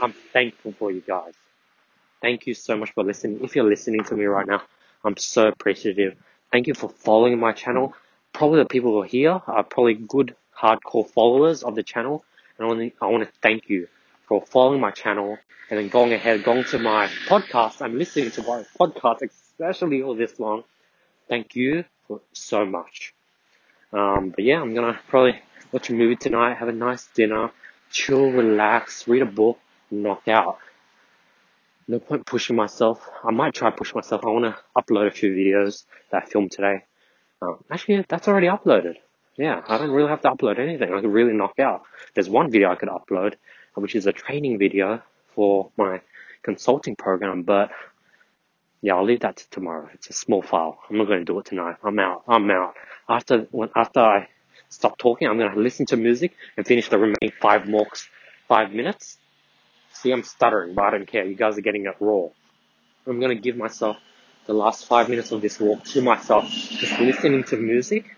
I'm 0.00 0.12
thankful 0.32 0.72
for 0.72 0.90
you 0.90 1.02
guys. 1.06 1.34
Thank 2.20 2.46
you 2.46 2.54
so 2.54 2.76
much 2.76 2.92
for 2.92 3.04
listening. 3.04 3.42
If 3.42 3.56
you're 3.56 3.64
listening 3.68 4.04
to 4.04 4.14
me 4.14 4.24
right 4.24 4.46
now, 4.46 4.62
I'm 5.04 5.16
so 5.16 5.48
appreciative. 5.48 6.16
Thank 6.52 6.66
you 6.66 6.74
for 6.74 6.88
following 6.88 7.38
my 7.38 7.52
channel. 7.52 7.94
Probably 8.32 8.58
the 8.58 8.68
people 8.68 8.92
who 8.92 9.02
are 9.02 9.06
here 9.06 9.40
are 9.46 9.62
probably 9.62 9.94
good 9.94 10.36
hardcore 10.56 11.08
followers 11.08 11.62
of 11.62 11.74
the 11.74 11.82
channel. 11.82 12.24
And 12.58 12.66
I 12.66 12.68
want 12.68 12.80
to, 12.80 12.92
I 13.00 13.06
want 13.06 13.24
to 13.24 13.30
thank 13.40 13.68
you 13.68 13.88
for 14.26 14.42
following 14.42 14.80
my 14.80 14.90
channel 14.90 15.38
and 15.70 15.78
then 15.78 15.88
going 15.88 16.12
ahead, 16.12 16.44
going 16.44 16.64
to 16.64 16.78
my 16.78 17.06
podcast. 17.26 17.80
I'm 17.80 17.96
listening 17.96 18.30
to 18.32 18.42
my 18.42 18.64
podcast, 18.78 19.22
especially 19.22 20.02
all 20.02 20.14
this 20.14 20.38
long. 20.38 20.64
Thank 21.28 21.54
you 21.54 21.84
for 22.06 22.20
so 22.32 22.66
much. 22.66 23.14
Um, 23.92 24.30
but 24.30 24.44
yeah, 24.44 24.60
I'm 24.60 24.74
gonna 24.74 24.98
probably 25.08 25.40
watch 25.72 25.90
a 25.90 25.92
movie 25.92 26.16
tonight, 26.16 26.56
have 26.56 26.68
a 26.68 26.72
nice 26.72 27.06
dinner, 27.14 27.50
chill, 27.90 28.30
relax, 28.30 29.06
read 29.08 29.22
a 29.22 29.26
book, 29.26 29.58
knock 29.90 30.28
out. 30.28 30.58
No 31.88 31.98
point 31.98 32.26
pushing 32.26 32.56
myself. 32.56 33.08
I 33.24 33.30
might 33.30 33.54
try 33.54 33.70
push 33.70 33.94
myself. 33.94 34.24
I 34.24 34.28
want 34.28 34.44
to 34.44 34.56
upload 34.76 35.08
a 35.08 35.10
few 35.10 35.30
videos 35.32 35.84
that 36.10 36.22
I 36.22 36.26
filmed 36.26 36.52
today. 36.52 36.84
Um, 37.42 37.64
actually, 37.70 38.04
that's 38.08 38.28
already 38.28 38.46
uploaded. 38.46 38.96
Yeah, 39.36 39.62
I 39.66 39.78
don't 39.78 39.90
really 39.90 40.08
have 40.08 40.20
to 40.22 40.30
upload 40.30 40.58
anything. 40.58 40.92
I 40.92 41.00
could 41.00 41.10
really 41.10 41.32
knock 41.32 41.58
out. 41.58 41.82
There's 42.14 42.28
one 42.28 42.50
video 42.50 42.70
I 42.70 42.74
could 42.74 42.90
upload, 42.90 43.34
which 43.74 43.94
is 43.94 44.06
a 44.06 44.12
training 44.12 44.58
video 44.58 45.02
for 45.34 45.70
my 45.76 46.00
consulting 46.42 46.96
program, 46.96 47.42
but 47.42 47.70
yeah, 48.82 48.94
I'll 48.94 49.04
leave 49.04 49.20
that 49.20 49.36
to 49.36 49.50
tomorrow. 49.50 49.88
It's 49.94 50.10
a 50.10 50.12
small 50.12 50.42
file. 50.42 50.78
I'm 50.88 50.96
not 50.96 51.06
going 51.06 51.20
to 51.20 51.24
do 51.24 51.38
it 51.38 51.46
tonight. 51.46 51.76
I'm 51.82 51.98
out. 51.98 52.24
I'm 52.26 52.50
out. 52.50 52.74
After 53.08 53.46
when 53.50 53.68
after 53.76 54.00
I 54.00 54.28
stop 54.68 54.98
talking, 54.98 55.28
I'm 55.28 55.38
going 55.38 55.52
to 55.52 55.60
listen 55.60 55.86
to 55.86 55.96
music 55.96 56.34
and 56.56 56.66
finish 56.66 56.88
the 56.88 56.98
remaining 56.98 57.32
five 57.40 57.68
more 57.68 57.86
five 58.48 58.72
minutes. 58.72 59.18
See, 60.00 60.12
I'm 60.12 60.22
stuttering, 60.22 60.74
but 60.74 60.84
I 60.84 60.90
don't 60.92 61.06
care. 61.06 61.26
You 61.26 61.34
guys 61.34 61.58
are 61.58 61.60
getting 61.60 61.84
it 61.84 61.94
raw. 62.00 62.28
I'm 63.06 63.20
going 63.20 63.36
to 63.36 63.42
give 63.42 63.56
myself 63.56 63.98
the 64.46 64.54
last 64.54 64.86
five 64.86 65.10
minutes 65.10 65.30
of 65.30 65.42
this 65.42 65.60
walk 65.60 65.84
to 65.84 66.00
myself, 66.00 66.48
just 66.48 66.98
listening 66.98 67.44
to 67.44 67.58
music. 67.58 68.16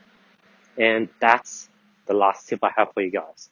And 0.79 1.09
that's 1.21 1.69
the 2.07 2.15
last 2.15 2.49
tip 2.49 2.61
I 2.63 2.71
have 2.77 2.93
for 2.95 3.03
you 3.03 3.11
guys. 3.11 3.51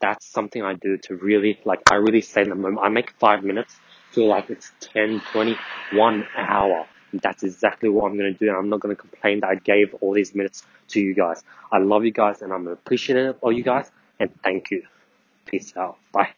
That's 0.00 0.26
something 0.26 0.62
I 0.62 0.74
do 0.74 0.96
to 1.04 1.14
really, 1.14 1.60
like, 1.64 1.80
I 1.92 1.96
really 1.96 2.22
stay 2.22 2.42
in 2.42 2.48
the 2.48 2.56
moment. 2.56 2.80
I 2.82 2.88
make 2.88 3.12
five 3.12 3.44
minutes 3.44 3.76
feel 4.10 4.26
like 4.26 4.50
it's 4.50 4.72
10, 4.80 5.22
20, 5.30 5.56
one 5.92 6.26
hour. 6.36 6.86
That's 7.12 7.44
exactly 7.44 7.88
what 7.88 8.10
I'm 8.10 8.18
going 8.18 8.32
to 8.32 8.38
do. 8.38 8.48
And 8.48 8.56
I'm 8.56 8.68
not 8.68 8.80
going 8.80 8.96
to 8.96 9.00
complain 9.00 9.40
that 9.40 9.50
I 9.50 9.54
gave 9.54 9.94
all 10.00 10.12
these 10.12 10.34
minutes 10.34 10.64
to 10.88 11.00
you 11.00 11.14
guys. 11.14 11.44
I 11.70 11.78
love 11.78 12.04
you 12.04 12.12
guys 12.12 12.42
and 12.42 12.52
I'm 12.52 12.66
appreciative 12.66 13.36
of 13.42 13.52
you 13.52 13.62
guys. 13.62 13.90
And 14.18 14.30
thank 14.42 14.72
you. 14.72 14.82
Peace 15.46 15.76
out. 15.76 15.98
Bye. 16.12 16.30